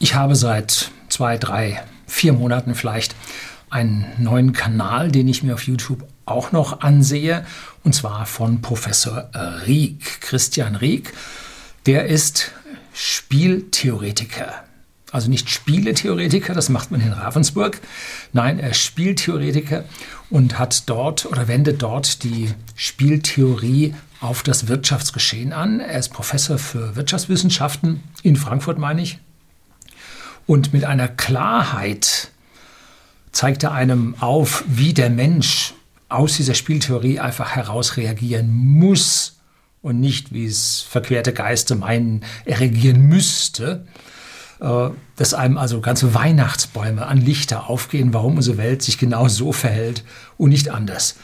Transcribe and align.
Ich 0.00 0.14
habe 0.14 0.36
seit 0.36 0.92
zwei, 1.08 1.38
drei, 1.38 1.82
vier 2.06 2.32
Monaten 2.32 2.76
vielleicht 2.76 3.16
einen 3.68 4.06
neuen 4.18 4.52
Kanal, 4.52 5.10
den 5.10 5.26
ich 5.26 5.42
mir 5.42 5.54
auf 5.54 5.66
YouTube 5.66 6.06
auch 6.24 6.52
noch 6.52 6.80
ansehe, 6.80 7.44
und 7.82 7.94
zwar 7.94 8.24
von 8.26 8.62
Professor 8.62 9.28
Rieck, 9.66 10.20
Christian 10.20 10.76
Rieck. 10.76 11.12
Der 11.86 12.06
ist 12.06 12.52
Spieltheoretiker. 12.92 14.52
Also 15.10 15.30
nicht 15.30 15.50
Spieletheoretiker, 15.50 16.54
das 16.54 16.68
macht 16.68 16.90
man 16.90 17.00
in 17.00 17.12
Ravensburg. 17.12 17.80
Nein, 18.32 18.60
er 18.60 18.70
ist 18.70 18.82
Spieltheoretiker 18.82 19.84
und 20.30 20.58
hat 20.58 20.88
dort 20.88 21.26
oder 21.26 21.48
wendet 21.48 21.82
dort 21.82 22.22
die 22.22 22.52
Spieltheorie 22.76 23.94
auf 24.20 24.42
das 24.42 24.68
Wirtschaftsgeschehen 24.68 25.52
an. 25.52 25.80
Er 25.80 25.98
ist 25.98 26.10
Professor 26.10 26.58
für 26.58 26.94
Wirtschaftswissenschaften 26.94 28.02
in 28.22 28.36
Frankfurt, 28.36 28.78
meine 28.78 29.02
ich. 29.02 29.18
Und 30.48 30.72
mit 30.72 30.86
einer 30.86 31.08
Klarheit 31.08 32.30
zeigt 33.32 33.64
er 33.64 33.72
einem 33.72 34.14
auf, 34.18 34.64
wie 34.66 34.94
der 34.94 35.10
Mensch 35.10 35.74
aus 36.08 36.38
dieser 36.38 36.54
Spieltheorie 36.54 37.20
einfach 37.20 37.54
heraus 37.54 37.98
reagieren 37.98 38.48
muss 38.50 39.40
und 39.82 40.00
nicht, 40.00 40.32
wie 40.32 40.46
es 40.46 40.80
verquerte 40.80 41.34
Geister 41.34 41.76
meinen, 41.76 42.24
er 42.46 42.60
reagieren 42.60 43.02
müsste. 43.02 43.86
Äh, 44.60 44.88
dass 45.16 45.34
einem 45.34 45.58
also 45.58 45.82
ganze 45.82 46.14
Weihnachtsbäume 46.14 47.04
an 47.04 47.18
Lichter 47.18 47.68
aufgehen, 47.68 48.14
warum 48.14 48.36
unsere 48.36 48.56
Welt 48.56 48.80
sich 48.80 48.96
genau 48.96 49.28
so 49.28 49.52
verhält 49.52 50.02
und 50.38 50.48
nicht 50.48 50.70
anders. 50.70 51.16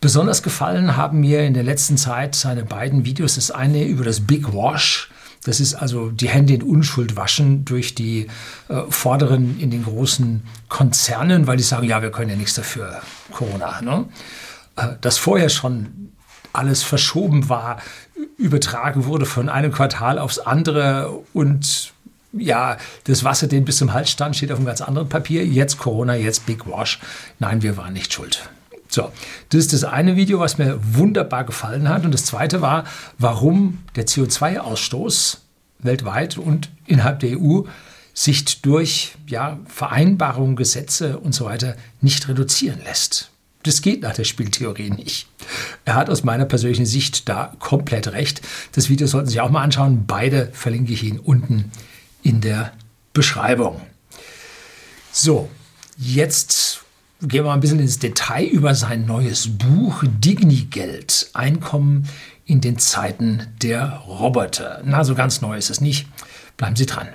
Besonders 0.00 0.42
gefallen 0.42 0.96
haben 0.96 1.20
mir 1.20 1.44
in 1.44 1.52
der 1.52 1.64
letzten 1.64 1.98
Zeit 1.98 2.34
seine 2.34 2.64
beiden 2.64 3.04
Videos. 3.04 3.34
Das 3.34 3.50
eine 3.50 3.84
über 3.84 4.04
das 4.04 4.20
Big 4.20 4.54
Wash. 4.54 5.10
Das 5.44 5.60
ist 5.60 5.74
also 5.74 6.10
die 6.10 6.28
Hände 6.28 6.54
in 6.54 6.62
Unschuld 6.62 7.16
waschen 7.16 7.64
durch 7.64 7.94
die 7.94 8.26
äh, 8.68 8.82
Vorderen 8.88 9.58
in 9.60 9.70
den 9.70 9.84
großen 9.84 10.42
Konzernen, 10.68 11.46
weil 11.46 11.56
die 11.56 11.62
sagen, 11.62 11.86
ja, 11.86 12.02
wir 12.02 12.10
können 12.10 12.30
ja 12.30 12.36
nichts 12.36 12.54
dafür, 12.54 13.00
Corona. 13.32 13.80
Ne? 13.80 14.06
Äh, 14.76 14.96
dass 15.00 15.18
vorher 15.18 15.48
schon 15.48 16.12
alles 16.52 16.82
verschoben 16.82 17.48
war, 17.48 17.80
übertragen 18.36 19.04
wurde 19.04 19.26
von 19.26 19.48
einem 19.48 19.72
Quartal 19.72 20.18
aufs 20.18 20.38
andere 20.38 21.20
und 21.32 21.92
ja, 22.32 22.76
das 23.04 23.24
Wasser, 23.24 23.46
den 23.46 23.64
bis 23.64 23.78
zum 23.78 23.92
Hals 23.92 24.10
stand, 24.10 24.36
steht 24.36 24.52
auf 24.52 24.58
einem 24.58 24.66
ganz 24.66 24.80
anderen 24.80 25.08
Papier. 25.08 25.46
Jetzt 25.46 25.78
Corona, 25.78 26.14
jetzt 26.14 26.46
Big 26.46 26.66
Wash. 26.66 27.00
Nein, 27.38 27.62
wir 27.62 27.76
waren 27.76 27.94
nicht 27.94 28.12
schuld. 28.12 28.48
So, 28.98 29.12
das 29.50 29.60
ist 29.60 29.72
das 29.72 29.84
eine 29.84 30.16
Video, 30.16 30.40
was 30.40 30.58
mir 30.58 30.80
wunderbar 30.82 31.44
gefallen 31.44 31.88
hat. 31.88 32.04
Und 32.04 32.12
das 32.12 32.24
zweite 32.24 32.62
war, 32.62 32.82
warum 33.16 33.78
der 33.94 34.08
CO2-Ausstoß 34.08 35.36
weltweit 35.78 36.36
und 36.36 36.68
innerhalb 36.84 37.20
der 37.20 37.38
EU 37.40 37.60
sich 38.12 38.60
durch 38.60 39.14
ja, 39.28 39.60
Vereinbarungen, 39.68 40.56
Gesetze 40.56 41.20
und 41.20 41.32
so 41.32 41.44
weiter 41.44 41.76
nicht 42.00 42.26
reduzieren 42.26 42.80
lässt. 42.82 43.30
Das 43.62 43.82
geht 43.82 44.02
nach 44.02 44.14
der 44.14 44.24
Spieltheorie 44.24 44.90
nicht. 44.90 45.28
Er 45.84 45.94
hat 45.94 46.10
aus 46.10 46.24
meiner 46.24 46.46
persönlichen 46.46 46.86
Sicht 46.86 47.28
da 47.28 47.54
komplett 47.60 48.08
recht. 48.08 48.42
Das 48.72 48.88
Video 48.88 49.06
sollten 49.06 49.28
Sie 49.28 49.34
sich 49.34 49.40
auch 49.40 49.50
mal 49.50 49.62
anschauen. 49.62 50.06
Beide 50.08 50.50
verlinke 50.52 50.92
ich 50.92 51.04
Ihnen 51.04 51.20
unten 51.20 51.70
in 52.24 52.40
der 52.40 52.72
Beschreibung. 53.12 53.80
So, 55.12 55.48
jetzt 55.96 56.80
gehen 57.20 57.44
wir 57.44 57.48
mal 57.48 57.54
ein 57.54 57.60
bisschen 57.60 57.80
ins 57.80 57.98
Detail 57.98 58.46
über 58.46 58.74
sein 58.74 59.04
neues 59.06 59.48
Buch 59.58 60.04
Dignigeld, 60.06 61.30
Einkommen 61.34 62.08
in 62.46 62.60
den 62.60 62.78
Zeiten 62.78 63.48
der 63.60 64.04
Roboter. 64.06 64.82
Na, 64.84 65.02
so 65.04 65.14
ganz 65.14 65.40
neu 65.40 65.56
ist 65.56 65.70
es 65.70 65.80
nicht. 65.80 66.06
Bleiben 66.56 66.76
Sie 66.76 66.86
dran. 66.86 67.08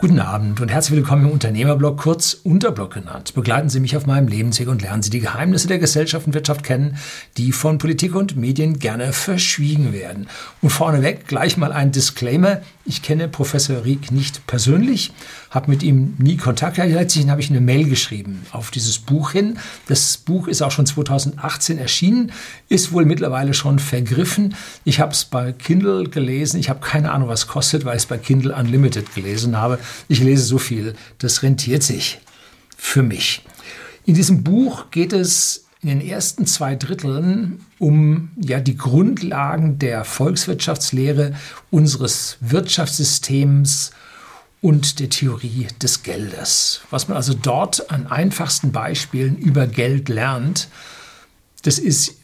Guten 0.00 0.18
Abend 0.18 0.62
und 0.62 0.70
herzlich 0.70 0.96
willkommen 0.96 1.26
im 1.26 1.32
Unternehmerblog, 1.32 1.98
kurz 1.98 2.32
Unterblog 2.32 2.94
genannt. 2.94 3.34
Begleiten 3.34 3.68
Sie 3.68 3.80
mich 3.80 3.98
auf 3.98 4.06
meinem 4.06 4.28
Lebensweg 4.28 4.68
und 4.68 4.80
lernen 4.80 5.02
Sie 5.02 5.10
die 5.10 5.20
Geheimnisse 5.20 5.68
der 5.68 5.78
Gesellschaft 5.78 6.26
und 6.26 6.32
Wirtschaft 6.32 6.64
kennen, 6.64 6.96
die 7.36 7.52
von 7.52 7.76
Politik 7.76 8.14
und 8.14 8.34
Medien 8.34 8.78
gerne 8.78 9.12
verschwiegen 9.12 9.92
werden. 9.92 10.28
Und 10.62 10.70
vorneweg 10.70 11.28
gleich 11.28 11.58
mal 11.58 11.70
ein 11.70 11.92
Disclaimer. 11.92 12.62
Ich 12.86 13.02
kenne 13.02 13.28
Professor 13.28 13.84
Rieck 13.84 14.10
nicht 14.10 14.46
persönlich, 14.46 15.12
habe 15.50 15.70
mit 15.70 15.82
ihm 15.82 16.14
nie 16.16 16.38
Kontakt 16.38 16.76
gehabt. 16.76 16.90
Letztlich 16.90 17.28
habe 17.28 17.42
ich 17.42 17.50
eine 17.50 17.60
Mail 17.60 17.86
geschrieben 17.86 18.46
auf 18.52 18.70
dieses 18.70 18.98
Buch 18.98 19.32
hin. 19.32 19.58
Das 19.86 20.16
Buch 20.16 20.48
ist 20.48 20.62
auch 20.62 20.70
schon 20.70 20.86
2018 20.86 21.76
erschienen, 21.76 22.32
ist 22.70 22.92
wohl 22.92 23.04
mittlerweile 23.04 23.52
schon 23.52 23.78
vergriffen. 23.78 24.54
Ich 24.84 24.98
habe 24.98 25.12
es 25.12 25.26
bei 25.26 25.52
Kindle 25.52 26.04
gelesen. 26.04 26.58
Ich 26.58 26.70
habe 26.70 26.80
keine 26.80 27.12
Ahnung, 27.12 27.28
was 27.28 27.46
kostet, 27.46 27.84
weil 27.84 27.96
ich 27.96 28.04
es 28.04 28.06
bei 28.06 28.16
Kindle 28.16 28.56
Unlimited 28.56 29.14
gelesen 29.14 29.58
habe. 29.58 29.78
Ich 30.08 30.20
lese 30.20 30.44
so 30.44 30.58
viel, 30.58 30.94
das 31.18 31.42
rentiert 31.42 31.82
sich 31.82 32.20
für 32.76 33.02
mich. 33.02 33.42
In 34.06 34.14
diesem 34.14 34.42
Buch 34.42 34.90
geht 34.90 35.12
es 35.12 35.66
in 35.82 35.88
den 35.88 36.00
ersten 36.00 36.46
zwei 36.46 36.76
Dritteln 36.76 37.64
um 37.78 38.30
ja 38.36 38.60
die 38.60 38.76
Grundlagen 38.76 39.78
der 39.78 40.04
Volkswirtschaftslehre 40.04 41.34
unseres 41.70 42.36
Wirtschaftssystems 42.40 43.92
und 44.60 45.00
der 45.00 45.08
Theorie 45.08 45.68
des 45.80 46.02
Geldes. 46.02 46.82
Was 46.90 47.08
man 47.08 47.16
also 47.16 47.32
dort 47.34 47.90
an 47.90 48.06
einfachsten 48.06 48.72
Beispielen 48.72 49.38
über 49.38 49.66
Geld 49.66 50.08
lernt, 50.10 50.68
das 51.62 51.78
ist 51.78 52.16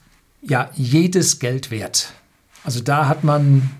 ja 0.43 0.71
jedes 0.75 1.39
Geld 1.39 1.71
wert. 1.71 2.13
Also 2.63 2.81
da 2.81 3.09
hat 3.09 3.25
man 3.25 3.71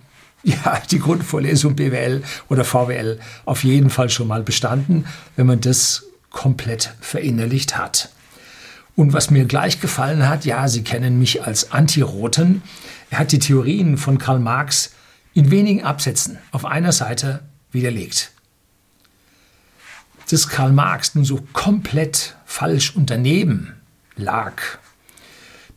ja 0.65 0.81
die 0.91 1.01
Grundvorlesung 1.01 1.75
BWL 1.75 2.23
oder 2.49 2.65
VWL 2.65 3.19
auf 3.45 3.65
jeden 3.65 3.91
Fall 3.91 4.11
schon 4.11 4.29
mal 4.29 4.43
bestanden, 4.43 5.07
wenn 5.35 5.47
man 5.47 5.61
das 5.61 6.05
komplett 6.31 6.95
verinnerlicht 7.01 7.77
hat. 7.77 8.11
Und 8.95 9.13
was 9.13 9.31
mir 9.31 9.45
gleich 9.45 9.81
gefallen 9.81 10.29
hat, 10.29 10.45
ja, 10.45 10.69
Sie 10.69 10.83
kennen 10.83 11.19
mich 11.19 11.45
als 11.45 11.73
Anti-Roten. 11.73 12.63
Er 13.11 13.19
hat 13.19 13.33
die 13.33 13.41
Theorien 13.41 13.99
von 13.99 14.19
Karl 14.19 14.39
Marx 14.39 14.93
in 15.35 15.51
wenigen 15.51 15.83
Absätzen 15.83 16.39
auf 16.53 16.65
einer 16.65 16.93
Seite 16.93 17.41
widerlegt. 17.73 18.31
Dass 20.31 20.49
Karl 20.49 20.73
Marx 20.73 21.15
nun 21.15 21.25
so 21.25 21.45
komplett 21.53 22.37
falsch 22.47 22.95
und 22.95 23.11
daneben 23.11 23.75
lag, 24.17 24.55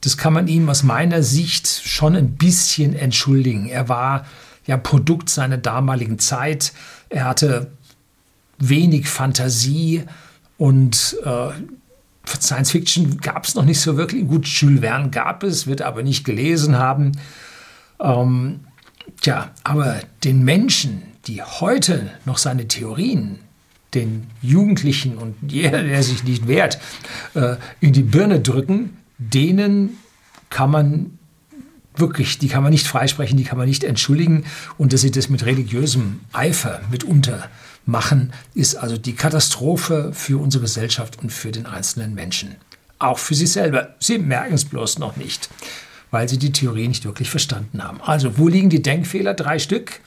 das 0.02 0.18
kann 0.18 0.32
man 0.32 0.48
ihm 0.48 0.70
aus 0.70 0.84
meiner 0.84 1.24
Sicht 1.24 1.68
schon 1.68 2.16
ein 2.16 2.36
bisschen 2.36 2.96
entschuldigen. 2.96 3.68
Er 3.68 3.90
war 3.90 4.26
ja 4.70 4.78
Produkt 4.78 5.30
seiner 5.30 5.58
damaligen 5.58 6.20
Zeit. 6.20 6.74
Er 7.10 7.26
hatte 7.26 7.72
wenig 8.60 9.10
Fantasie 9.10 10.04
und 10.60 11.18
äh, 11.26 11.50
Science 12.40 12.70
Fiction 12.70 13.18
gab 13.18 13.46
es 13.46 13.56
noch 13.56 13.66
nicht 13.66 13.82
so 13.82 13.98
wirklich. 13.98 14.28
Gut, 14.28 14.46
Jules 14.46 14.82
Verne 14.82 15.10
gab 15.10 15.42
es, 15.42 15.66
wird 15.66 15.82
aber 15.82 16.04
nicht 16.04 16.24
gelesen 16.24 16.78
haben. 16.78 17.14
Ähm, 18.00 18.60
tja, 19.22 19.50
aber 19.64 20.02
den 20.24 20.44
Menschen, 20.44 21.02
die 21.26 21.42
heute 21.42 22.12
noch 22.26 22.38
seine 22.38 22.68
Theorien 22.68 23.40
den 23.96 24.28
Jugendlichen 24.44 25.18
und 25.18 25.52
jeder, 25.52 25.82
der 25.82 26.04
sich 26.04 26.24
nicht 26.24 26.48
wehrt, 26.48 26.78
äh, 27.34 27.56
in 27.80 27.92
die 27.92 28.04
Birne 28.04 28.40
drücken, 28.40 29.00
denen 29.18 29.98
kann 30.52 30.70
man 30.70 31.19
wirklich, 32.00 32.40
die 32.40 32.48
kann 32.48 32.64
man 32.64 32.72
nicht 32.72 32.88
freisprechen, 32.88 33.38
die 33.38 33.44
kann 33.44 33.58
man 33.58 33.68
nicht 33.68 33.84
entschuldigen. 33.84 34.46
Und 34.78 34.94
dass 34.94 35.02
sie 35.02 35.12
das 35.12 35.30
mit 35.30 35.46
religiösem 35.46 36.22
Eifer 36.34 36.82
mitunter 36.92 37.50
machen, 37.86 38.34
ist 38.54 38.76
also 38.76 38.98
die 38.98 39.16
Katastrophe 39.16 40.12
für 40.14 40.42
unsere 40.42 40.64
Gesellschaft 40.64 41.20
und 41.20 41.32
für 41.32 41.52
den 41.52 41.66
einzelnen 41.66 42.14
Menschen. 42.14 42.56
Auch 43.00 43.18
für 43.18 43.36
sie 43.36 43.48
selber. 43.48 43.96
Sie 44.00 44.18
merken 44.18 44.56
es 44.56 44.66
bloß 44.66 45.00
noch 45.00 45.16
nicht, 45.16 45.50
weil 46.12 46.28
sie 46.28 46.38
die 46.38 46.52
Theorie 46.52 46.88
nicht 46.88 47.06
wirklich 47.06 47.30
verstanden 47.30 47.84
haben. 47.84 48.02
Also, 48.02 48.38
wo 48.38 48.48
liegen 48.48 48.70
die 48.70 48.82
Denkfehler? 48.82 49.34
Drei 49.34 49.60
Stück. 49.60 50.02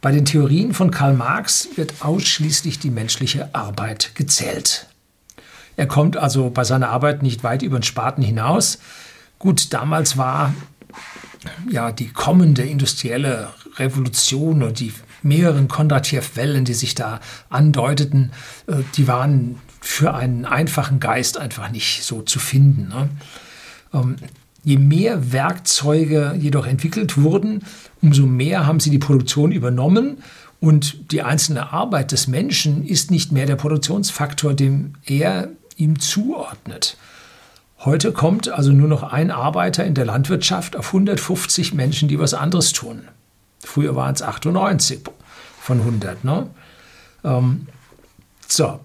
Bei 0.00 0.12
den 0.12 0.24
Theorien 0.24 0.74
von 0.74 0.90
Karl 0.90 1.14
Marx 1.14 1.68
wird 1.76 1.94
ausschließlich 2.00 2.78
die 2.78 2.90
menschliche 2.90 3.54
Arbeit 3.54 4.14
gezählt. 4.14 4.86
Er 5.76 5.86
kommt 5.86 6.16
also 6.16 6.50
bei 6.50 6.64
seiner 6.64 6.90
Arbeit 6.90 7.22
nicht 7.22 7.42
weit 7.42 7.62
über 7.62 7.78
den 7.78 7.84
Spaten 7.84 8.22
hinaus. 8.22 8.78
Gut, 9.38 9.72
damals 9.72 10.16
war 10.16 10.54
ja 11.70 11.92
die 11.92 12.08
kommende 12.08 12.62
industrielle 12.62 13.50
Revolution 13.76 14.62
und 14.62 14.80
die 14.80 14.92
mehreren 15.22 15.68
Kondratjew-Wellen, 15.68 16.64
die 16.64 16.74
sich 16.74 16.94
da 16.94 17.20
andeuteten, 17.48 18.32
äh, 18.66 18.76
die 18.96 19.08
waren 19.08 19.58
für 19.80 20.14
einen 20.14 20.44
einfachen 20.44 21.00
Geist 21.00 21.38
einfach 21.38 21.70
nicht 21.70 22.04
so 22.04 22.22
zu 22.22 22.38
finden. 22.38 22.88
Ne? 22.88 23.08
Ähm, 23.92 24.16
je 24.64 24.78
mehr 24.78 25.32
Werkzeuge 25.32 26.34
jedoch 26.38 26.66
entwickelt 26.66 27.20
wurden, 27.20 27.64
umso 28.00 28.26
mehr 28.26 28.66
haben 28.66 28.80
sie 28.80 28.90
die 28.90 28.98
Produktion 28.98 29.52
übernommen 29.52 30.18
und 30.60 31.12
die 31.12 31.22
einzelne 31.22 31.72
Arbeit 31.72 32.12
des 32.12 32.26
Menschen 32.26 32.86
ist 32.86 33.10
nicht 33.10 33.32
mehr 33.32 33.44
der 33.44 33.56
Produktionsfaktor, 33.56 34.54
dem 34.54 34.94
er 35.04 35.50
ihm 35.76 35.98
zuordnet. 35.98 36.96
Heute 37.84 38.12
kommt 38.12 38.48
also 38.48 38.72
nur 38.72 38.88
noch 38.88 39.02
ein 39.02 39.30
Arbeiter 39.30 39.84
in 39.84 39.94
der 39.94 40.06
Landwirtschaft 40.06 40.74
auf 40.74 40.86
150 40.86 41.74
Menschen, 41.74 42.08
die 42.08 42.18
was 42.18 42.32
anderes 42.32 42.72
tun. 42.72 43.08
Früher 43.62 43.94
waren 43.94 44.14
es 44.14 44.22
98 44.22 45.00
von 45.60 45.80
100. 45.80 46.24
Ne? 46.24 46.48
Ähm, 47.24 47.66
so, 48.48 48.80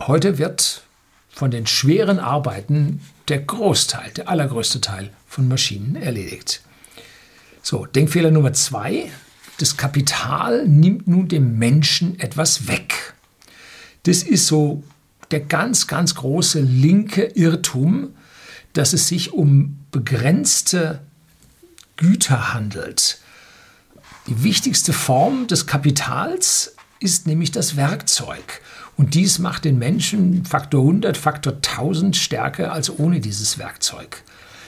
heute 0.00 0.38
wird 0.38 0.82
von 1.28 1.50
den 1.50 1.66
schweren 1.66 2.20
Arbeiten 2.20 3.00
der 3.26 3.40
Großteil, 3.40 4.12
der 4.12 4.28
allergrößte 4.28 4.80
Teil 4.80 5.10
von 5.26 5.48
Maschinen 5.48 5.96
erledigt. 5.96 6.62
So, 7.62 7.84
Denkfehler 7.84 8.30
Nummer 8.30 8.52
zwei. 8.52 9.10
Das 9.58 9.76
Kapital 9.76 10.68
nimmt 10.68 11.08
nun 11.08 11.26
dem 11.26 11.58
Menschen 11.58 12.20
etwas 12.20 12.68
weg. 12.68 13.14
Das 14.04 14.22
ist 14.22 14.46
so 14.46 14.84
der 15.30 15.40
ganz, 15.40 15.86
ganz 15.86 16.14
große 16.14 16.60
linke 16.60 17.24
Irrtum, 17.24 18.14
dass 18.72 18.92
es 18.92 19.08
sich 19.08 19.32
um 19.32 19.78
begrenzte 19.90 21.00
Güter 21.96 22.52
handelt. 22.52 23.18
Die 24.26 24.42
wichtigste 24.42 24.92
Form 24.92 25.46
des 25.46 25.66
Kapitals 25.66 26.74
ist 27.00 27.26
nämlich 27.26 27.52
das 27.52 27.76
Werkzeug. 27.76 28.60
Und 28.96 29.14
dies 29.14 29.38
macht 29.38 29.64
den 29.64 29.78
Menschen 29.78 30.44
Faktor 30.44 30.80
100, 30.80 31.16
Faktor 31.16 31.54
1000 31.54 32.16
stärker 32.16 32.72
als 32.72 32.98
ohne 32.98 33.20
dieses 33.20 33.58
Werkzeug. 33.58 34.22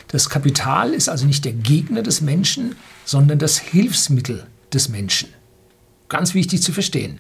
Das 0.09 0.31
Kapital 0.31 0.95
ist 0.95 1.09
also 1.09 1.27
nicht 1.27 1.45
der 1.45 1.53
Gegner 1.53 2.03
des 2.03 2.21
Menschen, 2.21 2.77
sondern 3.05 3.39
das 3.39 3.59
Hilfsmittel 3.59 4.47
des 4.73 4.89
Menschen. 4.89 5.31
Ganz 6.09 6.35
wichtig 6.35 6.63
zu 6.63 6.73
verstehen. 6.73 7.19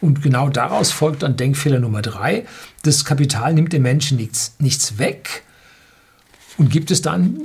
Und 0.00 0.22
genau 0.22 0.48
daraus 0.48 0.90
folgt 0.90 1.22
dann 1.22 1.36
Denkfehler 1.36 1.80
Nummer 1.80 2.02
drei. 2.02 2.46
Das 2.82 3.04
Kapital 3.04 3.54
nimmt 3.54 3.72
dem 3.72 3.82
Menschen 3.82 4.16
nichts, 4.16 4.54
nichts 4.58 4.98
weg 4.98 5.42
und 6.56 6.70
gibt 6.70 6.90
es 6.90 7.02
dann 7.02 7.40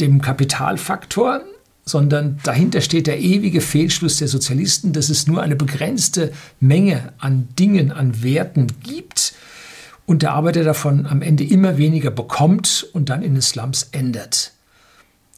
dem 0.00 0.20
Kapitalfaktor, 0.20 1.42
sondern 1.84 2.38
dahinter 2.42 2.80
steht 2.80 3.06
der 3.06 3.20
ewige 3.20 3.60
Fehlschluss 3.60 4.16
der 4.16 4.28
Sozialisten, 4.28 4.92
dass 4.92 5.08
es 5.08 5.26
nur 5.26 5.42
eine 5.42 5.56
begrenzte 5.56 6.32
Menge 6.60 7.12
an 7.18 7.48
Dingen, 7.58 7.92
an 7.92 8.22
Werten 8.22 8.68
gibt 8.82 9.34
und 10.06 10.22
der 10.22 10.32
Arbeiter 10.32 10.64
davon 10.64 11.06
am 11.06 11.22
Ende 11.22 11.44
immer 11.44 11.76
weniger 11.76 12.10
bekommt 12.10 12.86
und 12.92 13.10
dann 13.10 13.22
in 13.22 13.34
den 13.34 13.42
Slums 13.42 13.88
endet. 13.92 14.52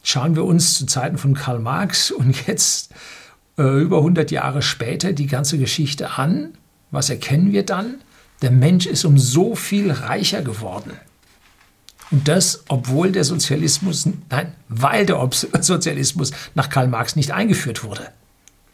Schauen 0.02 0.36
wir 0.36 0.44
uns 0.44 0.74
zu 0.74 0.86
Zeiten 0.86 1.18
von 1.18 1.34
Karl 1.34 1.58
Marx 1.58 2.10
und 2.12 2.46
jetzt 2.46 2.92
äh, 3.58 3.80
über 3.80 3.98
100 3.98 4.30
Jahre 4.30 4.62
später 4.62 5.12
die 5.12 5.26
ganze 5.26 5.58
Geschichte 5.58 6.18
an. 6.18 6.52
Was 6.90 7.10
erkennen 7.10 7.52
wir 7.52 7.64
dann? 7.64 7.96
Der 8.42 8.50
Mensch 8.50 8.86
ist 8.86 9.04
um 9.04 9.18
so 9.18 9.54
viel 9.54 9.90
reicher 9.90 10.42
geworden. 10.42 10.92
Und 12.10 12.28
das, 12.28 12.64
obwohl 12.68 13.12
der 13.12 13.24
Sozialismus, 13.24 14.08
nein, 14.30 14.52
weil 14.68 15.06
der 15.06 15.28
Sozialismus 15.60 16.32
nach 16.54 16.68
Karl 16.68 16.88
Marx 16.88 17.16
nicht 17.16 17.32
eingeführt 17.32 17.82
wurde. 17.82 18.08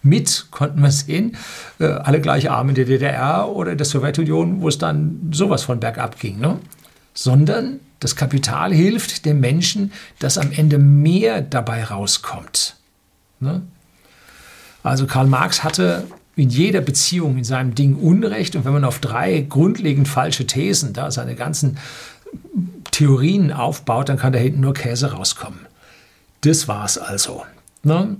Mit, 0.02 0.48
konnten 0.50 0.80
wir 0.80 0.90
sehen, 0.90 1.36
äh, 1.78 1.86
alle 1.86 2.20
gleich 2.20 2.50
arm 2.50 2.70
in 2.70 2.74
der 2.74 2.86
DDR 2.86 3.48
oder 3.48 3.76
der 3.76 3.86
Sowjetunion, 3.86 4.60
wo 4.60 4.68
es 4.68 4.76
dann 4.78 5.30
sowas 5.32 5.62
von 5.62 5.78
bergab 5.78 6.18
ging. 6.18 6.40
Ne? 6.40 6.58
Sondern 7.14 7.78
das 8.00 8.16
Kapital 8.16 8.74
hilft 8.74 9.24
dem 9.26 9.38
Menschen, 9.38 9.92
dass 10.18 10.38
am 10.38 10.50
Ende 10.50 10.78
mehr 10.78 11.40
dabei 11.40 11.84
rauskommt. 11.84 12.76
Ne? 13.38 13.62
Also 14.82 15.06
Karl 15.06 15.26
Marx 15.26 15.62
hatte 15.62 16.06
in 16.34 16.48
jeder 16.48 16.80
Beziehung 16.80 17.36
in 17.36 17.44
seinem 17.44 17.74
Ding 17.74 17.96
Unrecht 17.96 18.56
und 18.56 18.64
wenn 18.64 18.72
man 18.72 18.84
auf 18.84 18.98
drei 18.98 19.40
grundlegend 19.40 20.08
falsche 20.08 20.46
Thesen 20.46 20.92
da 20.92 21.10
seine 21.10 21.34
ganzen 21.34 21.78
Theorien 22.90 23.52
aufbaut, 23.52 24.08
dann 24.08 24.18
kann 24.18 24.32
da 24.32 24.38
hinten 24.38 24.60
nur 24.60 24.74
Käse 24.74 25.12
rauskommen. 25.12 25.60
Das 26.42 26.68
war's 26.68 26.98
also. 26.98 27.44
Ne? 27.82 28.16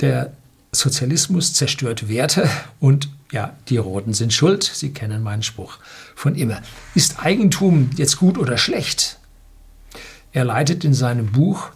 Der 0.00 0.32
Sozialismus 0.72 1.52
zerstört 1.52 2.08
Werte 2.08 2.48
und 2.78 3.08
ja, 3.32 3.54
die 3.68 3.76
Roten 3.76 4.12
sind 4.12 4.32
schuld. 4.32 4.62
Sie 4.62 4.92
kennen 4.92 5.22
meinen 5.22 5.42
Spruch 5.42 5.78
von 6.14 6.34
immer. 6.34 6.60
Ist 6.94 7.22
Eigentum 7.22 7.90
jetzt 7.96 8.16
gut 8.16 8.38
oder 8.38 8.58
schlecht? 8.58 9.18
Er 10.32 10.44
leitet 10.44 10.84
in 10.84 10.94
seinem 10.94 11.26
Buch 11.26 11.70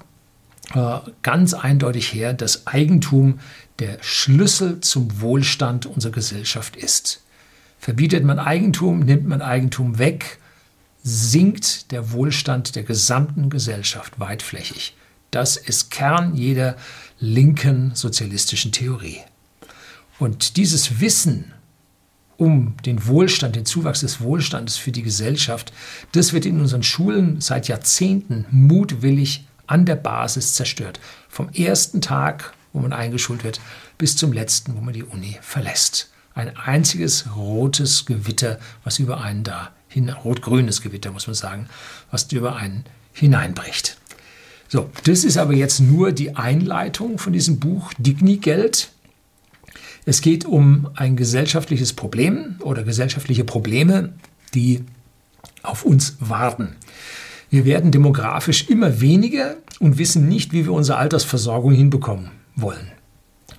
ganz 1.23 1.55
eindeutig 1.55 2.13
her, 2.13 2.33
dass 2.33 2.67
Eigentum 2.67 3.41
der 3.79 3.99
Schlüssel 4.01 4.81
zum 4.81 5.21
Wohlstand 5.21 5.87
unserer 5.87 6.13
Gesellschaft 6.13 6.77
ist. 6.77 7.23
Verbietet 7.79 8.25
man 8.25 8.39
Eigentum, 8.39 9.01
nimmt 9.01 9.27
man 9.27 9.43
Eigentum 9.43 9.99
weg, 9.99 10.39
sinkt 11.03 11.93
der 11.93 12.13
Wohlstand 12.13 12.77
der 12.77 12.83
gesamten 12.83 13.51
Gesellschaft 13.51 14.19
weitflächig. 14.19 14.97
Das 15.31 15.57
ist 15.57 15.91
Kern 15.91 16.35
jeder 16.35 16.77
linken 17.21 17.91
sozialistischen 17.95 18.73
Theorie. 18.73 19.19
Und 20.19 20.57
dieses 20.57 21.01
Wissen 21.01 21.53
um 22.37 22.77
den 22.87 23.07
Wohlstand, 23.07 23.55
den 23.55 23.67
Zuwachs 23.67 24.01
des 24.01 24.21
Wohlstandes 24.21 24.77
für 24.77 24.93
die 24.93 25.03
Gesellschaft, 25.03 25.73
das 26.13 26.33
wird 26.33 26.47
in 26.47 26.61
unseren 26.61 26.83
Schulen 26.83 27.41
seit 27.41 27.69
Jahrzehnten 27.69 28.47
mutwillig 28.51 29.45
an 29.67 29.87
der 29.87 29.97
Basis 29.97 30.55
zerstört. 30.55 31.01
Vom 31.29 31.49
ersten 31.51 32.01
Tag, 32.01 32.55
wo 32.73 32.81
man 32.81 32.93
eingeschult 32.93 33.45
wird, 33.45 33.61
bis 33.99 34.17
zum 34.17 34.33
letzten, 34.33 34.77
wo 34.77 34.81
man 34.81 34.95
die 34.95 35.05
Uni 35.05 35.39
verlässt. 35.41 36.11
Ein 36.35 36.57
einziges 36.57 37.27
rotes 37.37 38.07
Gewitter, 38.07 38.59
was 38.83 38.99
über 38.99 39.21
einen 39.21 39.45
da 39.45 39.71
rot-grünes 40.25 40.83
Gewitter, 40.83 41.13
muss 41.13 41.29
man 41.29 41.35
sagen, 41.35 41.69
was 42.11 42.31
über 42.33 42.57
einen 42.57 42.85
hineinbricht. 43.13 43.97
So, 44.69 44.91
das 45.05 45.23
ist 45.23 45.39
aber 45.39 45.53
jetzt 45.53 45.79
nur 45.79 46.11
die 46.11 46.35
Einleitung 46.35 47.19
von 47.19 47.33
diesem 47.33 47.61
Buch 47.61 47.93
Digni-Geld. 47.99 48.91
Es 50.05 50.21
geht 50.21 50.45
um 50.45 50.91
ein 50.97 51.17
gesellschaftliches 51.17 51.93
Problem 51.93 52.57
oder 52.61 52.83
gesellschaftliche 52.83 53.45
Probleme, 53.45 54.13
die 54.53 54.85
auf 55.63 55.85
uns 55.85 56.17
warten. 56.19 56.77
Wir 57.55 57.65
werden 57.65 57.93
demografisch 57.93 58.69
immer 58.69 59.01
weniger 59.01 59.55
und 59.79 59.97
wissen 59.97 60.27
nicht, 60.27 60.53
wie 60.53 60.65
wir 60.65 60.73
unsere 60.73 60.99
Altersversorgung 60.99 61.73
hinbekommen 61.73 62.33
wollen. 62.57 62.91